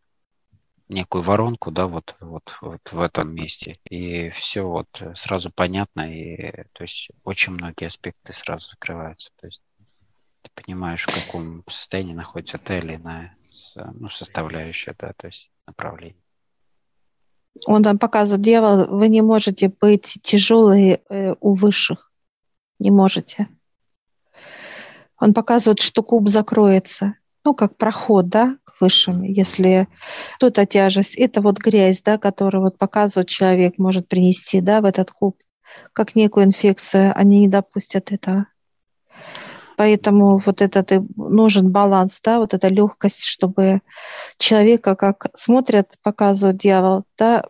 некую 0.87 1.23
воронку, 1.23 1.71
да, 1.71 1.87
вот, 1.87 2.15
вот, 2.19 2.57
вот 2.61 2.91
в 2.91 3.01
этом 3.01 3.33
месте. 3.33 3.73
И 3.89 4.29
все 4.29 4.61
вот 4.61 4.87
сразу 5.15 5.51
понятно, 5.51 6.13
и 6.13 6.63
то 6.73 6.83
есть 6.83 7.09
очень 7.23 7.53
многие 7.53 7.85
аспекты 7.85 8.33
сразу 8.33 8.69
закрываются. 8.69 9.31
То 9.39 9.47
есть 9.47 9.61
ты 10.41 10.63
понимаешь, 10.63 11.05
в 11.05 11.25
каком 11.25 11.63
состоянии 11.67 12.13
находится 12.13 12.57
та 12.57 12.77
или 12.77 12.95
иная 12.95 13.37
ну, 13.75 14.09
составляющая, 14.09 14.95
да, 14.97 15.13
то 15.13 15.27
есть 15.27 15.51
направление. 15.65 16.21
Он 17.65 17.83
там 17.83 17.99
показывает, 17.99 18.43
дьявол, 18.43 18.87
вы 18.87 19.09
не 19.09 19.21
можете 19.21 19.69
быть 19.69 20.17
тяжелые 20.23 21.01
э, 21.09 21.35
у 21.39 21.53
высших. 21.53 22.11
Не 22.79 22.91
можете. 22.91 23.47
Он 25.19 25.33
показывает, 25.33 25.79
что 25.79 26.01
куб 26.01 26.29
закроется. 26.29 27.15
Ну, 27.43 27.53
как 27.53 27.75
проход, 27.77 28.29
да, 28.29 28.57
к 28.63 28.79
высшим. 28.81 29.23
Если 29.23 29.87
кто-то 30.37 30.65
тяжесть, 30.65 31.15
это 31.15 31.41
вот 31.41 31.57
грязь, 31.57 32.01
да, 32.01 32.17
которую 32.17 32.63
вот 32.63 32.77
показывает 32.77 33.27
человек, 33.27 33.77
может 33.77 34.07
принести, 34.07 34.61
да, 34.61 34.81
в 34.81 34.85
этот 34.85 35.11
куб, 35.11 35.37
как 35.93 36.15
некую 36.15 36.45
инфекцию, 36.45 37.13
они 37.15 37.41
не 37.41 37.47
допустят 37.47 38.11
этого. 38.11 38.47
Поэтому 39.81 40.37
вот 40.37 40.61
этот 40.61 40.91
нужен 41.15 41.71
баланс, 41.71 42.19
да, 42.23 42.37
вот 42.37 42.53
эта 42.53 42.67
легкость, 42.67 43.23
чтобы 43.23 43.81
человека, 44.37 44.95
как 44.95 45.25
смотрят, 45.33 45.95
показывают 46.03 46.57
дьявол, 46.57 47.05
да, 47.17 47.45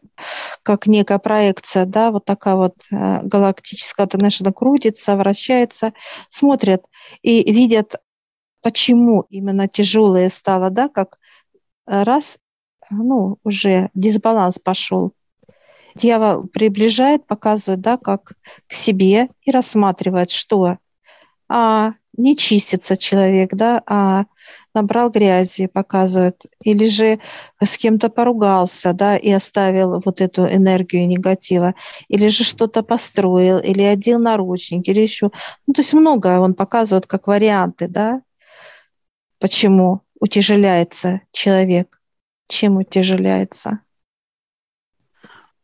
как 0.64 0.88
некая 0.88 1.20
проекция, 1.20 1.86
да, 1.86 2.10
вот 2.10 2.24
такая 2.24 2.56
вот 2.56 2.76
э, 2.90 3.20
галактическая, 3.24 4.06
вот 4.06 4.16
она 4.16 4.54
крутится, 4.54 5.18
вращается, 5.18 5.92
смотрят 6.30 6.86
и 7.22 7.52
видят, 7.52 7.96
почему 8.62 9.26
именно 9.30 9.68
тяжелое 9.68 10.30
стало, 10.30 10.70
да, 10.70 10.88
как 10.88 11.18
раз, 11.86 12.38
ну, 12.90 13.40
уже 13.44 13.90
дисбаланс 13.94 14.58
пошел. 14.58 15.12
Дьявол 15.96 16.48
приближает, 16.48 17.28
показывает, 17.28 17.82
да, 17.82 17.98
как 17.98 18.32
к 18.68 18.74
себе 18.74 19.28
и 19.42 19.52
рассматривает, 19.52 20.32
что 20.32 20.78
а, 21.50 21.96
не 22.18 22.36
чистится 22.36 22.98
человек, 22.98 23.54
да, 23.54 23.82
а 23.86 24.26
набрал 24.74 25.10
грязи, 25.10 25.68
показывает, 25.68 26.46
или 26.64 26.88
же 26.88 27.20
с 27.62 27.78
кем-то 27.78 28.10
поругался, 28.10 28.94
да, 28.94 29.18
и 29.18 29.32
оставил 29.32 30.02
вот 30.04 30.22
эту 30.22 30.46
энергию 30.46 31.08
негатива, 31.08 31.74
или 32.08 32.28
же 32.28 32.44
что-то 32.44 32.84
построил, 32.84 33.60
или 33.60 33.82
одел 33.82 34.20
наручник, 34.20 34.88
или 34.88 35.02
еще, 35.02 35.32
ну, 35.68 35.74
то 35.74 35.82
есть 35.82 35.94
много 35.94 36.40
он 36.40 36.54
показывает 36.54 37.08
как 37.08 37.28
варианты, 37.28 37.88
да, 37.88 38.22
почему 39.40 40.02
утяжеляется 40.20 41.22
человек, 41.32 42.02
чем 42.48 42.78
утяжеляется. 42.78 43.80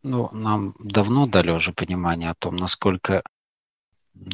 Ну, 0.04 0.30
нам 0.32 0.74
давно 0.80 1.28
дали 1.28 1.52
уже 1.52 1.74
понимание 1.74 2.30
о 2.30 2.36
том, 2.36 2.56
насколько 2.56 3.24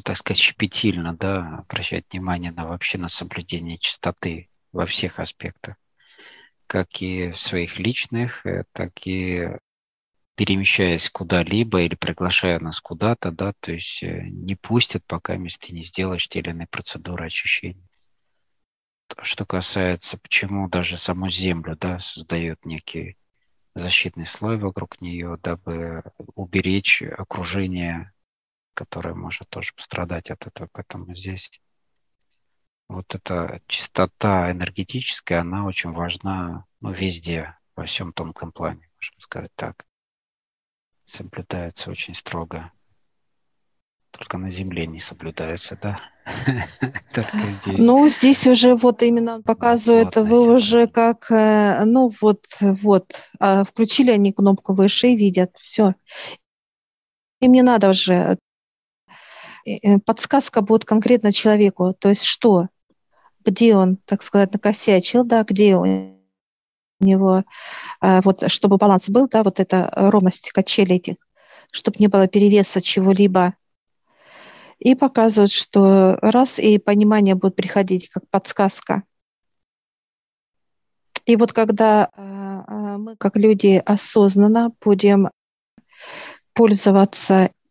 так 0.03 0.17
сказать, 0.17 0.39
щепетильно, 0.39 1.15
да, 1.15 1.59
обращать 1.59 2.05
внимание 2.11 2.51
на 2.51 2.67
вообще 2.67 2.97
на 2.97 3.07
соблюдение 3.07 3.77
чистоты 3.77 4.49
во 4.71 4.85
всех 4.85 5.19
аспектах, 5.19 5.75
как 6.67 7.01
и 7.01 7.31
в 7.31 7.37
своих 7.37 7.79
личных, 7.79 8.45
э, 8.45 8.65
так 8.73 9.05
и 9.05 9.49
перемещаясь 10.35 11.09
куда-либо 11.09 11.81
или 11.81 11.95
приглашая 11.95 12.59
нас 12.59 12.81
куда-то, 12.81 13.31
да, 13.31 13.53
то 13.59 13.71
есть 13.71 14.01
э, 14.03 14.23
не 14.29 14.55
пустят, 14.55 15.03
пока 15.05 15.33
ты 15.35 15.73
не 15.73 15.83
сделаешь 15.83 16.27
те 16.27 16.39
или 16.39 16.49
иные 16.49 16.67
процедуры 16.67 17.27
очищения. 17.27 17.87
Что 19.21 19.45
касается, 19.45 20.17
почему 20.17 20.67
даже 20.69 20.97
саму 20.97 21.29
Землю, 21.29 21.75
да, 21.75 21.99
создает 21.99 22.65
некий 22.65 23.17
защитный 23.75 24.25
слой 24.25 24.57
вокруг 24.57 25.01
нее, 25.01 25.37
дабы 25.41 26.03
уберечь 26.35 27.03
окружение 27.03 28.12
которая 28.73 29.13
может 29.13 29.49
тоже 29.49 29.73
пострадать 29.75 30.31
от 30.31 30.47
этого. 30.47 30.69
Поэтому 30.71 31.13
здесь 31.15 31.61
вот 32.89 33.13
эта 33.15 33.61
чистота 33.67 34.51
энергетическая, 34.51 35.41
она 35.41 35.65
очень 35.65 35.91
важна 35.91 36.65
ну, 36.81 36.91
везде, 36.91 37.57
во 37.75 37.85
всем 37.85 38.13
тонком 38.13 38.51
плане, 38.51 38.89
можно 38.97 39.19
сказать 39.19 39.51
так. 39.55 39.85
Соблюдается 41.03 41.91
очень 41.91 42.13
строго. 42.13 42.71
Только 44.11 44.37
на 44.37 44.49
Земле 44.49 44.85
не 44.85 44.99
соблюдается, 44.99 45.77
да? 45.81 45.99
Только 47.13 47.51
здесь. 47.53 47.79
Ну, 47.79 48.07
здесь 48.07 48.45
уже 48.45 48.75
вот 48.75 49.01
именно 49.01 49.41
показывает, 49.41 50.15
вы 50.15 50.53
уже 50.53 50.87
как, 50.87 51.31
э, 51.31 51.83
ну 51.83 52.11
вот, 52.21 52.45
вот, 52.59 53.29
а 53.39 53.63
включили 53.63 54.11
они 54.11 54.31
кнопку 54.31 54.73
выше 54.73 55.09
и 55.09 55.15
видят, 55.15 55.57
все. 55.59 55.95
Им 57.41 57.51
не 57.51 57.63
надо 57.63 57.89
уже 57.89 58.37
подсказка 60.05 60.61
будет 60.61 60.85
конкретно 60.85 61.31
человеку, 61.31 61.95
то 61.97 62.09
есть 62.09 62.23
что, 62.23 62.67
где 63.45 63.75
он, 63.75 63.97
так 64.05 64.23
сказать, 64.23 64.53
накосячил, 64.53 65.23
да, 65.23 65.43
где 65.43 65.75
у 65.75 65.85
него, 66.99 67.43
э, 68.01 68.21
вот, 68.21 68.49
чтобы 68.49 68.77
баланс 68.77 69.09
был, 69.09 69.27
да, 69.27 69.43
вот 69.43 69.59
эта 69.59 69.89
ровность 69.93 70.51
качелей 70.51 70.97
этих, 70.97 71.15
чтобы 71.71 71.97
не 71.99 72.07
было 72.07 72.27
перевеса 72.27 72.81
чего-либо. 72.81 73.55
И 74.79 74.95
показывают, 74.95 75.51
что 75.51 76.17
раз 76.21 76.59
и 76.59 76.77
понимание 76.77 77.35
будет 77.35 77.55
приходить 77.55 78.09
как 78.09 78.27
подсказка. 78.29 79.03
И 81.25 81.35
вот 81.35 81.53
когда 81.53 82.09
э, 82.15 82.97
мы, 82.97 83.15
как 83.15 83.37
люди, 83.37 83.81
осознанно 83.85 84.71
будем 84.81 85.29
пользоваться 86.53 87.45
Э, 87.45 87.62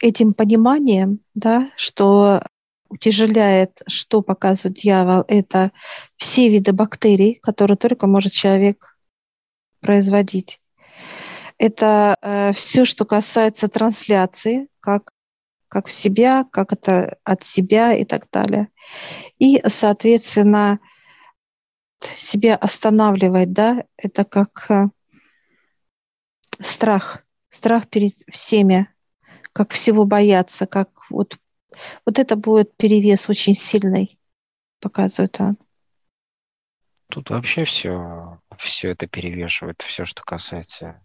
этим 0.00 0.34
пониманием, 0.34 1.20
да, 1.34 1.70
что 1.76 2.42
утяжеляет, 2.88 3.82
что 3.86 4.22
показывает 4.22 4.78
дьявол, 4.78 5.24
это 5.28 5.72
все 6.16 6.48
виды 6.48 6.72
бактерий, 6.72 7.34
которые 7.34 7.76
только 7.76 8.06
может 8.06 8.32
человек 8.32 8.96
производить. 9.80 10.60
Это 11.58 12.16
э, 12.20 12.52
все, 12.52 12.84
что 12.84 13.04
касается 13.04 13.68
трансляции, 13.68 14.68
как, 14.80 15.10
как 15.68 15.86
в 15.86 15.92
себя, 15.92 16.44
как 16.52 16.72
это 16.72 17.18
от 17.24 17.42
себя 17.42 17.94
и 17.94 18.04
так 18.04 18.28
далее. 18.30 18.68
И, 19.38 19.62
соответственно, 19.66 20.80
себя 22.16 22.56
останавливать, 22.56 23.52
да, 23.52 23.84
это 23.96 24.24
как 24.24 24.66
э, 24.70 24.88
страх, 26.60 27.24
страх 27.50 27.88
перед 27.88 28.14
всеми 28.30 28.88
как 29.56 29.70
всего 29.70 30.04
бояться, 30.04 30.66
как 30.66 30.90
вот, 31.08 31.38
вот 32.04 32.18
это 32.18 32.36
будет 32.36 32.76
перевес 32.76 33.30
очень 33.30 33.54
сильный, 33.54 34.18
показывает 34.80 35.40
он. 35.40 35.56
Тут 37.08 37.30
вообще 37.30 37.64
все, 37.64 38.38
все 38.58 38.90
это 38.90 39.06
перевешивает, 39.06 39.80
все, 39.80 40.04
что 40.04 40.22
касается, 40.22 41.02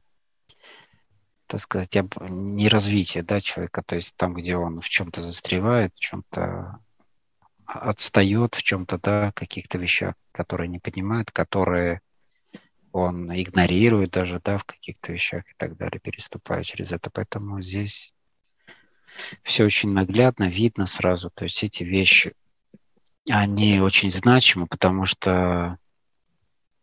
так 1.47 1.61
сказать, 1.61 1.95
не 2.29 2.67
развития 2.67 3.23
да, 3.23 3.39
человека, 3.39 3.83
то 3.83 3.95
есть 3.95 4.17
там, 4.17 4.33
где 4.33 4.57
он 4.57 4.81
в 4.81 4.89
чем-то 4.89 5.21
застревает, 5.21 5.93
в 5.95 5.99
чем-то 5.99 6.79
отстает, 7.65 8.55
в 8.55 8.63
чем-то, 8.63 8.99
да, 8.99 9.31
каких-то 9.31 9.77
вещах, 9.77 10.15
которые 10.33 10.67
не 10.67 10.79
понимает, 10.79 11.31
которые 11.31 12.01
он 12.91 13.31
игнорирует 13.33 14.11
даже, 14.11 14.41
да, 14.43 14.57
в 14.57 14.65
каких-то 14.65 15.13
вещах 15.13 15.49
и 15.49 15.53
так 15.55 15.77
далее, 15.77 16.01
переступая 16.01 16.65
через 16.65 16.91
это. 16.91 17.09
Поэтому 17.09 17.61
здесь 17.61 18.13
все 19.43 19.65
очень 19.65 19.91
наглядно, 19.91 20.49
видно 20.49 20.85
сразу. 20.85 21.29
То 21.31 21.45
есть 21.45 21.63
эти 21.63 21.83
вещи, 21.83 22.33
они 23.29 23.79
очень 23.79 24.09
значимы, 24.09 24.67
потому 24.67 25.05
что 25.05 25.77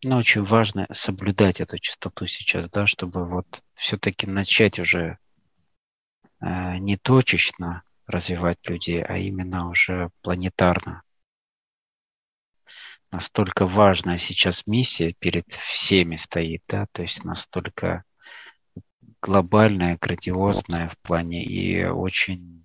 ну, 0.05 0.17
очень 0.17 0.45
важно 0.45 0.87
соблюдать 0.93 1.61
эту 1.61 1.79
чистоту 1.79 2.27
сейчас, 2.27 2.69
да, 2.71 2.87
чтобы 2.87 3.27
вот 3.27 3.63
все-таки 3.75 4.29
начать 4.29 4.79
уже 4.79 5.19
э, 6.41 6.79
не 6.79 6.97
точечно 6.97 7.83
развивать 8.07 8.59
людей, 8.69 9.03
а 9.03 9.19
именно 9.19 9.69
уже 9.69 10.11
планетарно. 10.23 11.03
Настолько 13.11 13.67
важная 13.67 14.19
сейчас 14.19 14.67
миссия 14.67 15.15
перед 15.15 15.51
всеми 15.51 16.17
стоит, 16.17 16.63
да, 16.69 16.87
то 16.93 17.03
есть 17.03 17.25
настолько 17.25 18.05
глобальная, 19.21 19.99
грандиозная 20.01 20.89
в 20.89 20.99
плане 20.99 21.43
и 21.43 21.85
очень 21.85 22.65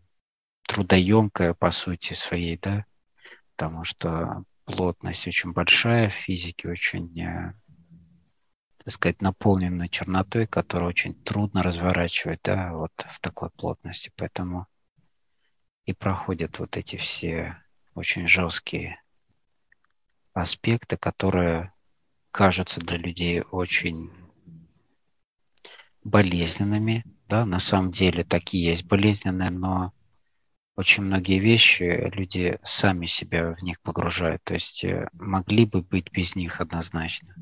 трудоемкая 0.67 1.53
по 1.53 1.71
сути 1.71 2.13
своей, 2.13 2.57
да, 2.57 2.85
потому 3.55 3.83
что 3.83 4.43
плотность 4.65 5.27
очень 5.27 5.51
большая, 5.51 6.09
в 6.09 6.13
физике 6.13 6.69
очень, 6.69 7.19
э, 7.19 7.53
так 8.77 8.93
сказать, 8.93 9.21
наполнена 9.21 9.87
чернотой, 9.87 10.47
которую 10.47 10.89
очень 10.89 11.13
трудно 11.23 11.63
разворачивать, 11.63 12.41
да, 12.43 12.73
вот 12.73 12.93
в 13.09 13.19
такой 13.19 13.49
плотности, 13.51 14.11
поэтому 14.15 14.67
и 15.85 15.93
проходят 15.93 16.59
вот 16.59 16.77
эти 16.77 16.95
все 16.95 17.57
очень 17.93 18.27
жесткие 18.27 19.01
аспекты, 20.33 20.97
которые 20.97 21.73
кажутся 22.31 22.79
для 22.79 22.97
людей 22.97 23.41
очень 23.41 24.11
болезненными, 26.03 27.05
да, 27.27 27.45
на 27.45 27.59
самом 27.59 27.91
деле 27.91 28.23
такие 28.23 28.65
есть 28.65 28.85
болезненные, 28.85 29.49
но 29.49 29.93
очень 30.75 31.03
многие 31.03 31.39
вещи 31.39 32.11
люди 32.13 32.59
сами 32.63 33.05
себя 33.05 33.53
в 33.53 33.61
них 33.61 33.79
погружают, 33.81 34.43
то 34.43 34.53
есть 34.53 34.83
э, 34.83 35.07
могли 35.13 35.65
бы 35.65 35.81
быть 35.81 36.11
без 36.11 36.35
них 36.35 36.61
однозначно. 36.61 37.35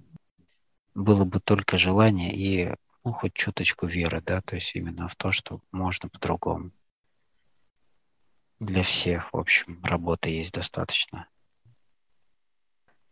Было 0.93 1.23
бы 1.23 1.39
только 1.39 1.77
желание 1.77 2.35
и 2.35 2.75
ну, 3.03 3.13
хоть 3.13 3.33
чуточку 3.33 3.87
веры, 3.87 4.21
да, 4.25 4.41
то 4.41 4.55
есть 4.55 4.75
именно 4.75 5.07
в 5.07 5.15
то, 5.15 5.31
что 5.31 5.61
можно 5.71 6.09
по-другому. 6.09 6.71
Для 8.59 8.83
всех, 8.83 9.33
в 9.33 9.37
общем, 9.37 9.79
работы 9.83 10.29
есть 10.29 10.53
достаточно. 10.53 11.27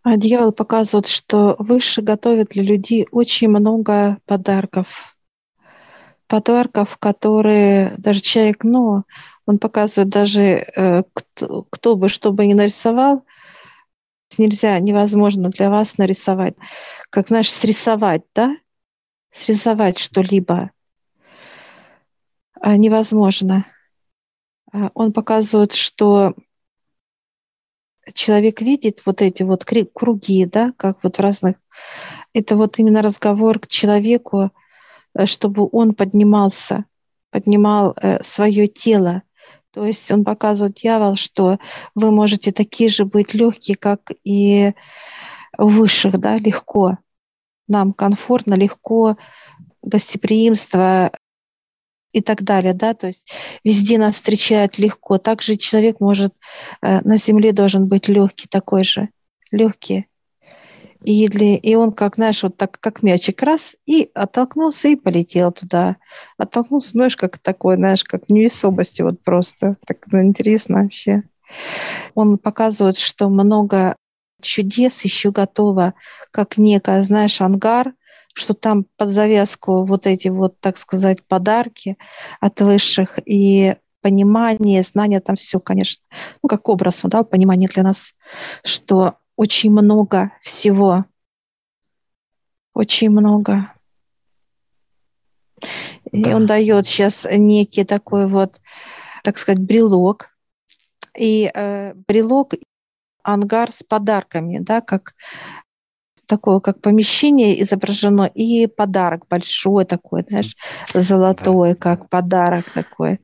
А 0.04 0.16
дьявол 0.16 0.52
показывает, 0.52 1.08
что 1.08 1.56
выше 1.60 2.02
готовит 2.02 2.50
для 2.50 2.64
людей 2.64 3.08
очень 3.12 3.50
много 3.50 4.20
подарков. 4.26 5.18
Подарков, 6.30 6.98
которые 6.98 7.96
даже 7.98 8.22
человек, 8.22 8.64
ну, 8.64 9.04
он 9.48 9.58
показывает 9.58 10.10
даже, 10.10 10.44
э, 10.44 11.04
кто, 11.12 11.64
кто 11.72 11.96
бы 11.96 12.08
что 12.08 12.32
бы 12.32 12.46
ни 12.46 12.54
нарисовал, 12.54 13.26
нельзя, 14.38 14.78
невозможно 14.80 15.50
для 15.50 15.72
вас 15.72 15.98
нарисовать. 15.98 16.54
Как, 17.10 17.28
знаешь, 17.28 17.52
срисовать, 17.52 18.22
да? 18.36 18.56
Срисовать 19.32 19.98
что-либо 19.98 20.70
а, 22.62 22.78
невозможно. 22.78 23.66
А, 24.72 24.92
он 24.94 25.14
показывает, 25.14 25.74
что 25.74 26.36
человек 28.14 28.62
видит 28.62 29.02
вот 29.06 29.24
эти 29.24 29.44
вот 29.44 29.66
круги, 29.66 30.46
да, 30.46 30.74
как 30.78 31.04
вот 31.04 31.18
в 31.18 31.22
разных... 31.22 31.56
Это 32.34 32.56
вот 32.56 32.78
именно 32.78 33.02
разговор 33.02 33.60
к 33.60 33.68
человеку, 33.68 34.52
чтобы 35.26 35.68
он 35.72 35.94
поднимался, 35.94 36.86
поднимал 37.32 37.96
э, 38.02 38.24
свое 38.24 38.68
тело, 38.68 39.24
то 39.72 39.86
есть 39.86 40.12
он 40.12 40.24
показывает 40.24 40.76
дьявол, 40.76 41.16
что 41.16 41.60
вы 41.94 42.12
можете 42.12 42.52
такие 42.52 42.90
же 42.90 43.06
быть 43.06 43.34
легкие, 43.34 43.78
как 43.78 44.12
и 44.24 44.74
высших, 45.58 46.18
да, 46.18 46.38
легко. 46.38 46.98
Нам 47.68 47.94
комфортно, 47.94 48.56
легко, 48.56 49.18
гостеприимство 49.84 51.12
и 52.12 52.22
так 52.22 52.42
далее, 52.42 52.74
да, 52.74 52.96
то 52.96 53.08
есть 53.08 53.32
везде 53.64 54.00
нас 54.00 54.16
встречают 54.16 54.80
легко. 54.80 55.20
Также 55.20 55.56
человек 55.56 56.00
может 56.00 56.34
э, 56.82 57.02
на 57.02 57.18
земле 57.18 57.54
должен 57.54 57.88
быть 57.88 58.08
легкий 58.08 58.48
такой 58.48 58.84
же, 58.84 59.10
легкий. 59.52 60.09
И, 61.04 61.28
для, 61.30 61.56
и 61.56 61.76
он, 61.76 61.92
как, 61.92 62.16
знаешь, 62.16 62.44
вот 62.44 62.58
так, 62.58 62.80
как 62.80 63.04
мячик, 63.04 63.42
раз, 63.42 63.76
и 63.86 64.12
оттолкнулся 64.14 64.90
и 64.90 64.96
полетел 64.96 65.52
туда. 65.52 65.96
Оттолкнулся, 66.38 66.92
знаешь, 66.92 67.16
как 67.16 67.38
такой, 67.38 67.76
знаешь, 67.76 68.04
как 68.04 68.26
в 68.28 68.32
невесомости 68.32 69.02
вот 69.02 69.22
просто. 69.24 69.78
Так 69.86 70.00
ну, 70.12 70.22
интересно 70.22 70.84
вообще. 70.84 71.24
Он 72.16 72.38
показывает, 72.38 72.98
что 72.98 73.30
много 73.30 73.96
чудес 74.42 75.04
еще 75.04 75.32
готово, 75.32 75.94
как 76.32 76.58
некая, 76.58 77.04
знаешь, 77.04 77.42
ангар, 77.42 77.94
что 78.34 78.54
там 78.54 78.86
под 78.98 79.10
завязку 79.10 79.86
вот 79.86 80.06
эти 80.06 80.28
вот, 80.28 80.60
так 80.60 80.78
сказать, 80.78 81.24
подарки 81.26 81.98
от 82.40 82.62
высших 82.62 83.20
и 83.26 83.76
понимание, 84.02 84.82
знание, 84.84 85.20
там 85.20 85.36
все, 85.36 85.60
конечно, 85.60 86.02
ну, 86.42 86.50
как 86.50 86.70
образ, 86.70 87.02
да, 87.04 87.24
понимание 87.24 87.70
для 87.70 87.84
нас, 87.84 88.14
что 88.64 89.16
очень 89.40 89.72
много 89.72 90.34
всего. 90.42 91.06
Очень 92.74 93.10
много. 93.10 93.72
И 96.12 96.24
да. 96.24 96.36
он 96.36 96.46
дает 96.46 96.86
сейчас 96.86 97.26
некий 97.32 97.86
такой 97.86 98.28
вот, 98.28 98.60
так 99.24 99.38
сказать, 99.38 99.62
брелок. 99.62 100.38
И 101.18 101.50
э, 101.54 101.94
брелок, 101.94 102.56
ангар 103.24 103.72
с 103.72 103.82
подарками, 103.82 104.58
да, 104.60 104.82
как 104.82 105.16
такое, 106.26 106.60
как 106.60 106.82
помещение 106.82 107.62
изображено, 107.62 108.26
и 108.26 108.68
подарок 108.68 109.26
большой 109.30 109.86
такой, 109.86 110.26
знаешь, 110.28 110.58
золотой, 110.94 111.70
да. 111.70 111.76
как 111.76 112.10
подарок 112.10 112.70
такой. 112.74 113.22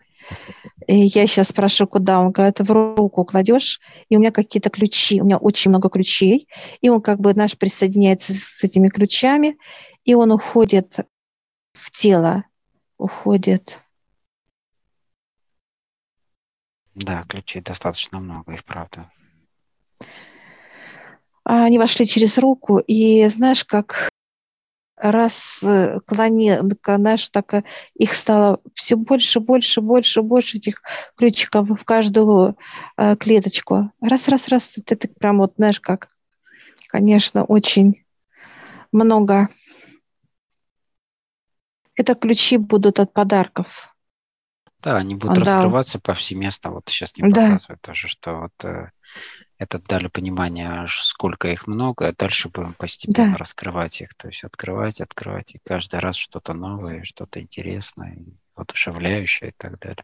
И 0.88 0.96
я 0.96 1.26
сейчас 1.26 1.50
спрошу, 1.50 1.88
куда. 1.88 2.20
Он 2.20 2.32
говорит, 2.32 2.60
в 2.60 2.72
руку 2.72 3.26
кладешь, 3.26 3.80
и 4.10 4.16
у 4.16 4.20
меня 4.20 4.32
какие-то 4.32 4.70
ключи, 4.70 5.22
у 5.22 5.26
меня 5.26 5.38
очень 5.38 5.70
много 5.70 5.90
ключей, 5.90 6.48
и 6.82 6.90
он 6.90 7.02
как 7.02 7.20
бы 7.20 7.34
наш 7.34 7.58
присоединяется 7.58 8.34
с 8.34 8.64
этими 8.64 8.90
ключами, 8.90 9.58
и 10.04 10.14
он 10.14 10.32
уходит 10.32 10.98
в 11.74 11.92
тело, 11.92 12.46
уходит. 12.98 13.80
Да, 16.94 17.24
ключей 17.24 17.62
достаточно 17.62 18.20
много, 18.20 18.54
и 18.54 18.58
вправду. 18.58 19.10
Они 21.44 21.78
вошли 21.78 22.08
через 22.08 22.38
руку, 22.38 22.80
и 22.80 23.28
знаешь, 23.28 23.66
как 23.66 24.10
расклонил, 25.12 26.72
знаешь, 26.86 27.30
так 27.30 27.64
их 27.96 28.14
стало 28.14 28.60
все 28.74 28.96
больше, 28.96 29.40
больше, 29.40 29.82
больше, 29.82 30.22
больше 30.22 30.58
этих 30.58 30.82
ключиков 31.18 31.70
в 31.70 31.84
каждую 31.84 32.58
э, 32.98 33.16
клеточку. 33.16 33.92
Раз, 34.02 34.28
раз, 34.28 34.48
раз, 34.48 34.70
ты, 34.70 34.96
ты 34.96 35.08
прям 35.08 35.40
вот, 35.40 35.54
знаешь, 35.58 35.80
как, 35.80 36.10
конечно, 36.88 37.44
очень 37.44 38.06
много. 38.92 39.50
Это 41.96 42.16
ключи 42.16 42.58
будут 42.58 43.00
от 43.00 43.14
подарков. 43.14 43.96
Да, 44.82 44.98
они 44.98 45.16
будут 45.16 45.44
да. 45.44 45.54
раскрываться 45.54 46.00
повсеместно. 46.00 46.72
Вот 46.72 46.88
сейчас 46.88 47.16
не 47.18 47.24
показывают 47.24 47.80
да. 47.82 47.88
тоже, 47.88 48.08
что 48.08 48.36
вот 48.36 48.66
э, 48.66 48.92
это 49.58 49.80
дали 49.80 50.08
понимание, 50.08 50.86
сколько 50.88 51.48
их 51.48 51.68
много, 51.68 52.08
а 52.08 52.14
дальше 52.14 52.50
будем 52.50 52.74
постепенно 52.74 53.32
да. 53.32 53.38
раскрывать 53.38 54.02
их, 54.02 54.14
то 54.16 54.28
есть 54.28 54.44
открывать, 54.44 55.02
открывать, 55.02 55.56
и 55.56 55.62
каждый 55.64 56.00
раз 56.00 56.16
что-то 56.16 56.54
новое, 56.54 57.04
что-то 57.04 57.42
интересное, 57.42 58.18
воодушевляющее 58.56 59.52
и 59.52 59.54
так 59.58 59.80
далее. 59.80 60.04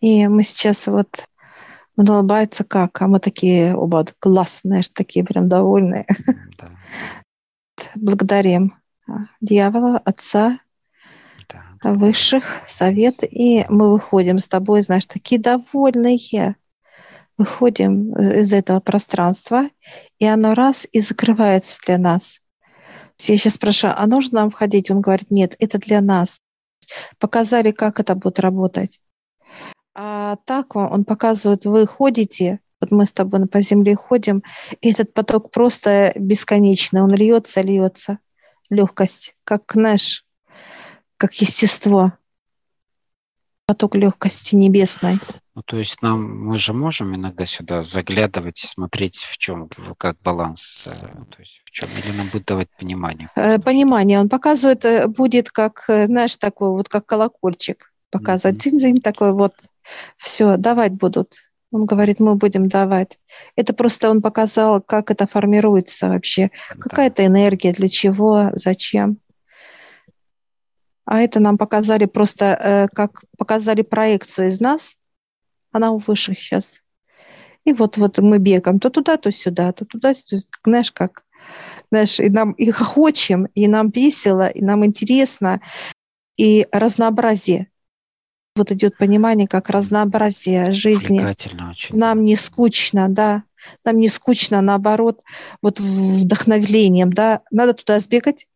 И 0.00 0.26
мы 0.26 0.42
сейчас 0.42 0.86
вот 0.86 1.28
он 1.96 2.10
улыбается 2.10 2.64
как, 2.64 3.00
а 3.00 3.06
мы 3.06 3.20
такие 3.20 3.76
оба 3.76 4.04
классные, 4.18 4.82
такие 4.92 5.24
прям 5.24 5.48
довольные. 5.48 6.06
Да. 6.58 6.70
Благодарим 7.94 8.76
а, 9.06 9.26
дьявола, 9.40 9.98
отца, 9.98 10.58
да, 11.48 11.64
высших, 11.82 12.62
совет, 12.66 13.22
и 13.22 13.64
мы 13.68 13.92
выходим 13.92 14.38
с 14.40 14.48
тобой, 14.48 14.82
знаешь, 14.82 15.06
такие 15.06 15.40
довольные 15.40 16.16
выходим 17.36 18.14
э, 18.14 18.40
из 18.40 18.52
этого 18.52 18.80
пространства, 18.80 19.64
и 20.18 20.26
оно 20.26 20.54
раз 20.54 20.86
и 20.92 21.00
закрывается 21.00 21.78
для 21.86 21.98
нас. 21.98 22.40
Я 23.20 23.36
сейчас 23.36 23.54
спрашиваю, 23.54 23.98
а 23.98 24.06
нужно 24.06 24.40
нам 24.40 24.50
входить? 24.50 24.90
Он 24.90 25.00
говорит, 25.00 25.30
нет, 25.30 25.54
это 25.58 25.78
для 25.78 26.00
нас. 26.00 26.40
Показали, 27.18 27.70
как 27.70 28.00
это 28.00 28.14
будет 28.14 28.40
работать. 28.40 29.00
А 29.94 30.36
так 30.44 30.74
он 30.74 31.04
показывает, 31.04 31.64
вы 31.64 31.86
ходите, 31.86 32.60
вот 32.80 32.90
мы 32.90 33.06
с 33.06 33.12
тобой 33.12 33.46
по 33.46 33.60
земле 33.60 33.94
ходим, 33.94 34.42
и 34.80 34.90
этот 34.90 35.14
поток 35.14 35.50
просто 35.50 36.12
бесконечный, 36.16 37.02
он 37.02 37.14
льется, 37.14 37.60
льется. 37.60 38.18
Легкость, 38.70 39.36
как 39.44 39.74
наш, 39.74 40.24
как 41.16 41.34
естество. 41.34 42.14
Поток 43.66 43.94
легкости 43.94 44.54
небесной. 44.54 45.18
Ну, 45.54 45.62
то 45.62 45.78
есть 45.78 46.02
нам, 46.02 46.48
мы 46.48 46.58
же 46.58 46.72
можем 46.72 47.14
иногда 47.14 47.46
сюда 47.46 47.82
заглядывать 47.82 48.62
и 48.64 48.66
смотреть, 48.66 49.18
в 49.30 49.38
чем, 49.38 49.70
как 49.96 50.16
баланс, 50.22 50.86
э, 50.86 51.06
то 51.06 51.40
есть 51.40 51.62
в 51.64 51.70
чем, 51.70 51.88
или 51.96 52.16
нам 52.16 52.28
будет 52.28 52.44
давать 52.44 52.68
понимание? 52.78 53.30
Э, 53.36 53.58
понимание. 53.58 54.18
Он 54.18 54.28
показывает, 54.28 54.84
э, 54.84 55.06
будет 55.06 55.50
как, 55.50 55.84
знаешь, 55.86 56.36
такой 56.36 56.70
вот, 56.70 56.88
как 56.88 57.06
колокольчик 57.06 57.92
показывать. 58.10 58.56
Mm-hmm. 58.56 58.70
Дзинь-дзинь 58.70 59.00
такой 59.00 59.32
вот. 59.32 59.54
Все, 60.18 60.56
давать 60.56 60.92
будут. 60.92 61.34
Он 61.70 61.86
говорит, 61.86 62.20
мы 62.20 62.36
будем 62.36 62.68
давать. 62.68 63.18
Это 63.56 63.72
просто 63.74 64.08
он 64.08 64.22
показал, 64.22 64.80
как 64.80 65.10
это 65.10 65.26
формируется 65.26 66.08
вообще. 66.08 66.50
Да. 66.70 66.80
Какая-то 66.80 67.26
энергия, 67.26 67.72
для 67.72 67.88
чего, 67.88 68.50
зачем. 68.54 69.18
А 71.04 71.20
это 71.20 71.40
нам 71.40 71.58
показали 71.58 72.06
просто, 72.06 72.44
э, 72.58 72.88
как 72.94 73.24
показали 73.36 73.82
проекцию 73.82 74.48
из 74.48 74.60
нас. 74.60 74.96
Она 75.72 75.92
высших 75.92 76.38
сейчас. 76.38 76.82
И 77.64 77.72
вот, 77.72 77.96
вот 77.96 78.18
мы 78.18 78.38
бегаем 78.38 78.78
то 78.78 78.90
туда, 78.90 79.16
то 79.16 79.30
сюда, 79.32 79.72
то 79.72 79.84
туда, 79.84 80.12
то 80.12 80.36
знаешь, 80.64 80.92
как, 80.92 81.24
знаешь, 81.90 82.20
и 82.20 82.28
нам 82.28 82.52
и 82.52 82.70
хохочем, 82.70 83.46
и 83.54 83.66
нам 83.66 83.90
весело, 83.90 84.46
и 84.46 84.62
нам 84.62 84.84
интересно, 84.84 85.60
и 86.36 86.66
разнообразие. 86.72 87.68
Вот 88.56 88.70
идет 88.70 88.96
понимание, 88.96 89.48
как 89.48 89.68
разнообразие 89.68 90.72
жизни. 90.72 91.24
Очень. 91.24 91.98
Нам 91.98 92.24
не 92.24 92.36
скучно, 92.36 93.08
да. 93.08 93.42
Нам 93.84 93.98
не 93.98 94.08
скучно, 94.08 94.60
наоборот, 94.60 95.22
вот 95.60 95.80
вдохновлением, 95.80 97.12
да. 97.12 97.40
Надо 97.50 97.72
туда 97.74 97.98
сбегать, 97.98 98.46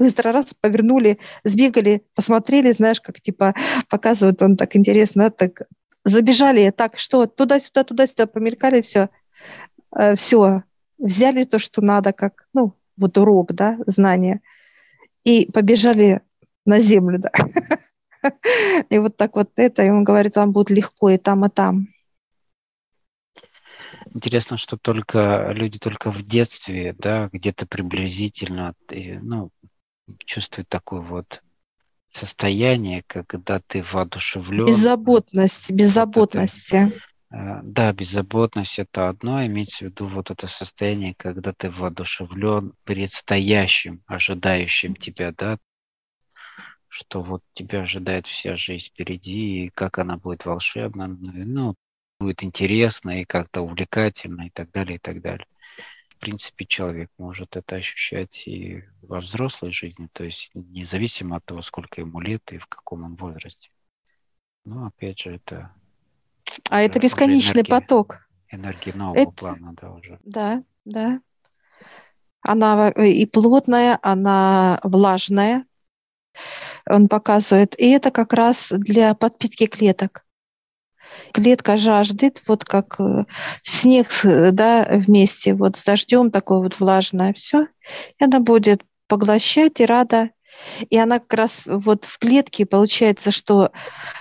быстро 0.00 0.32
раз 0.32 0.54
повернули, 0.58 1.18
сбегали, 1.44 2.02
посмотрели, 2.14 2.72
знаешь, 2.72 3.00
как 3.00 3.20
типа 3.20 3.54
показывают, 3.88 4.42
он 4.42 4.56
так 4.56 4.74
интересно, 4.74 5.30
так 5.30 5.68
забежали, 6.04 6.70
так 6.70 6.98
что 6.98 7.26
туда-сюда, 7.26 7.84
туда-сюда 7.84 8.26
помелькали, 8.26 8.80
все, 8.80 9.10
э, 9.94 10.16
все, 10.16 10.62
взяли 10.98 11.44
то, 11.44 11.58
что 11.58 11.82
надо, 11.82 12.14
как, 12.14 12.48
ну, 12.54 12.74
вот 12.96 13.18
урок, 13.18 13.52
да, 13.52 13.76
знания, 13.86 14.40
и 15.22 15.50
побежали 15.52 16.22
на 16.64 16.80
землю, 16.80 17.18
да. 17.18 17.30
И 18.90 18.98
вот 18.98 19.16
так 19.16 19.36
вот 19.36 19.50
это, 19.56 19.82
и 19.82 19.88
он 19.88 20.04
говорит, 20.04 20.36
вам 20.36 20.52
будет 20.52 20.68
легко 20.68 21.08
и 21.08 21.16
там, 21.16 21.46
и 21.46 21.48
там. 21.48 21.88
Интересно, 24.12 24.58
что 24.58 24.76
только 24.76 25.52
люди 25.52 25.78
только 25.78 26.12
в 26.12 26.22
детстве, 26.22 26.94
да, 26.98 27.30
где-то 27.32 27.66
приблизительно, 27.66 28.74
ну, 28.90 29.50
чувствуют 30.24 30.68
такое 30.68 31.00
вот 31.00 31.42
состояние, 32.08 33.02
когда 33.06 33.60
ты 33.60 33.82
воодушевлен. 33.82 34.66
Беззаботность, 34.66 35.70
беззаботности. 35.70 36.74
Вот 36.74 36.92
это, 37.30 37.36
э, 37.36 37.60
да, 37.62 37.92
беззаботность 37.92 38.78
это 38.78 39.08
одно, 39.08 39.44
имеется 39.46 39.84
в 39.84 39.88
виду 39.88 40.08
вот 40.08 40.30
это 40.30 40.46
состояние, 40.46 41.14
когда 41.16 41.52
ты 41.52 41.70
воодушевлен 41.70 42.72
предстоящим, 42.84 44.02
ожидающим 44.06 44.96
тебя, 44.96 45.32
да, 45.32 45.58
что 46.88 47.22
вот 47.22 47.42
тебя 47.54 47.82
ожидает 47.82 48.26
вся 48.26 48.56
жизнь 48.56 48.88
впереди, 48.88 49.66
и 49.66 49.68
как 49.68 49.98
она 49.98 50.16
будет 50.16 50.44
волшебна, 50.44 51.06
ну, 51.06 51.76
будет 52.18 52.42
интересно 52.42 53.20
и 53.20 53.24
как-то 53.24 53.62
увлекательно 53.62 54.48
и 54.48 54.50
так 54.50 54.72
далее, 54.72 54.96
и 54.96 54.98
так 54.98 55.22
далее 55.22 55.46
принципе, 56.20 56.66
человек 56.66 57.10
может 57.18 57.56
это 57.56 57.76
ощущать 57.76 58.46
и 58.46 58.84
во 59.02 59.18
взрослой 59.18 59.72
жизни, 59.72 60.08
то 60.12 60.24
есть 60.24 60.50
независимо 60.54 61.36
от 61.36 61.44
того, 61.44 61.62
сколько 61.62 62.00
ему 62.00 62.20
лет 62.20 62.52
и 62.52 62.58
в 62.58 62.66
каком 62.66 63.04
он 63.04 63.16
возрасте. 63.16 63.70
Но 64.64 64.86
опять 64.86 65.18
же, 65.18 65.34
это... 65.34 65.74
А 66.70 66.80
это 66.82 67.00
бесконечный 67.00 67.62
энергия, 67.62 67.70
поток. 67.70 68.28
Энергия 68.48 68.92
нового 68.92 69.18
это, 69.18 69.32
плана, 69.32 69.74
да, 69.80 69.90
уже. 69.90 70.18
Да, 70.22 70.62
да. 70.84 71.20
Она 72.42 72.88
и 72.90 73.26
плотная, 73.26 73.98
она 74.02 74.78
влажная, 74.82 75.66
он 76.86 77.08
показывает. 77.08 77.78
И 77.78 77.90
это 77.90 78.10
как 78.10 78.32
раз 78.32 78.72
для 78.76 79.14
подпитки 79.14 79.66
клеток 79.66 80.24
клетка 81.32 81.76
жаждет, 81.76 82.42
вот 82.46 82.64
как 82.64 82.96
э, 83.00 83.24
снег 83.62 84.06
э, 84.24 84.50
да, 84.52 84.86
вместе 84.90 85.54
вот 85.54 85.76
с 85.76 85.84
дождем 85.84 86.30
такое 86.30 86.58
вот 86.58 86.78
влажное 86.80 87.32
все, 87.32 87.66
и 88.18 88.24
она 88.24 88.40
будет 88.40 88.82
поглощать 89.08 89.80
и 89.80 89.86
рада. 89.86 90.30
И 90.90 90.98
она 90.98 91.20
как 91.20 91.34
раз 91.34 91.62
вот 91.64 92.04
в 92.04 92.18
клетке 92.18 92.66
получается, 92.66 93.30
что 93.30 93.70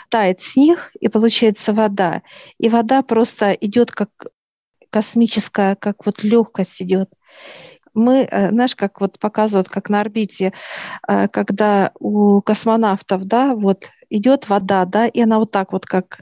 тает 0.10 0.42
снег, 0.42 0.92
и 1.00 1.08
получается 1.08 1.74
вода. 1.74 2.22
И 2.60 2.70
вода 2.70 3.02
просто 3.02 3.52
идет 3.54 3.92
как 3.92 4.10
космическая, 4.92 5.76
как 5.76 6.06
вот 6.06 6.24
легкость 6.24 6.82
идет 6.82 7.10
мы, 7.96 8.28
э, 8.30 8.50
знаешь, 8.50 8.76
как 8.76 9.02
вот 9.02 9.20
показывают, 9.20 9.68
как 9.68 9.90
на 9.90 10.02
орбите, 10.02 10.54
когда 11.32 11.92
у 12.00 12.40
космонавтов, 12.42 13.26
да, 13.26 13.56
вот 13.56 13.90
идет 14.10 14.50
вода, 14.50 14.86
да, 14.86 15.08
и 15.08 15.22
она 15.22 15.40
вот 15.40 15.52
так 15.52 15.74
вот, 15.74 15.86
как 15.86 16.22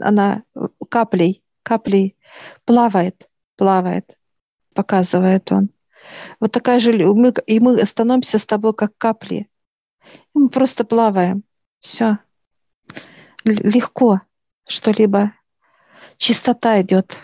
она 0.00 0.42
каплей, 0.88 1.42
каплей 1.62 2.16
плавает, 2.64 3.28
плавает, 3.56 4.18
показывает 4.74 5.50
он. 5.52 5.70
Вот 6.40 6.52
такая 6.52 6.78
же, 6.78 6.92
мы, 6.92 7.32
и 7.46 7.60
мы 7.60 7.84
становимся 7.84 8.38
с 8.38 8.46
тобой 8.46 8.74
как 8.74 8.96
капли. 8.96 9.50
И 10.34 10.38
мы 10.38 10.48
просто 10.48 10.84
плаваем. 10.84 11.42
Все. 11.80 12.18
Легко 13.44 14.20
что-либо. 14.68 15.32
Чистота 16.16 16.80
идет. 16.80 17.18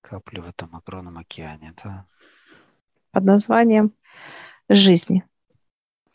Капли 0.00 0.40
в 0.40 0.46
этом 0.46 0.74
огромном 0.74 1.18
океане, 1.18 1.74
да? 1.82 2.06
Под 3.10 3.24
названием 3.24 3.92
жизни. 4.68 5.24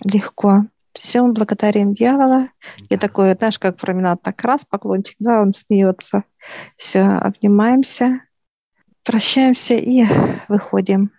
Легко. 0.04 0.66
Все, 0.94 1.22
мы 1.22 1.34
благодарим 1.34 1.94
дьявола. 1.94 2.50
И 2.90 2.98
такой, 2.98 3.34
знаешь, 3.34 3.58
как 3.58 3.78
променад, 3.78 4.22
так 4.22 4.42
раз, 4.44 4.62
поклончик, 4.66 5.16
да, 5.20 5.42
он 5.42 5.54
смеется. 5.54 6.24
Все, 6.78 7.02
обнимаемся, 7.02 8.20
прощаемся 9.04 9.74
и 9.74 10.04
выходим. 10.48 11.12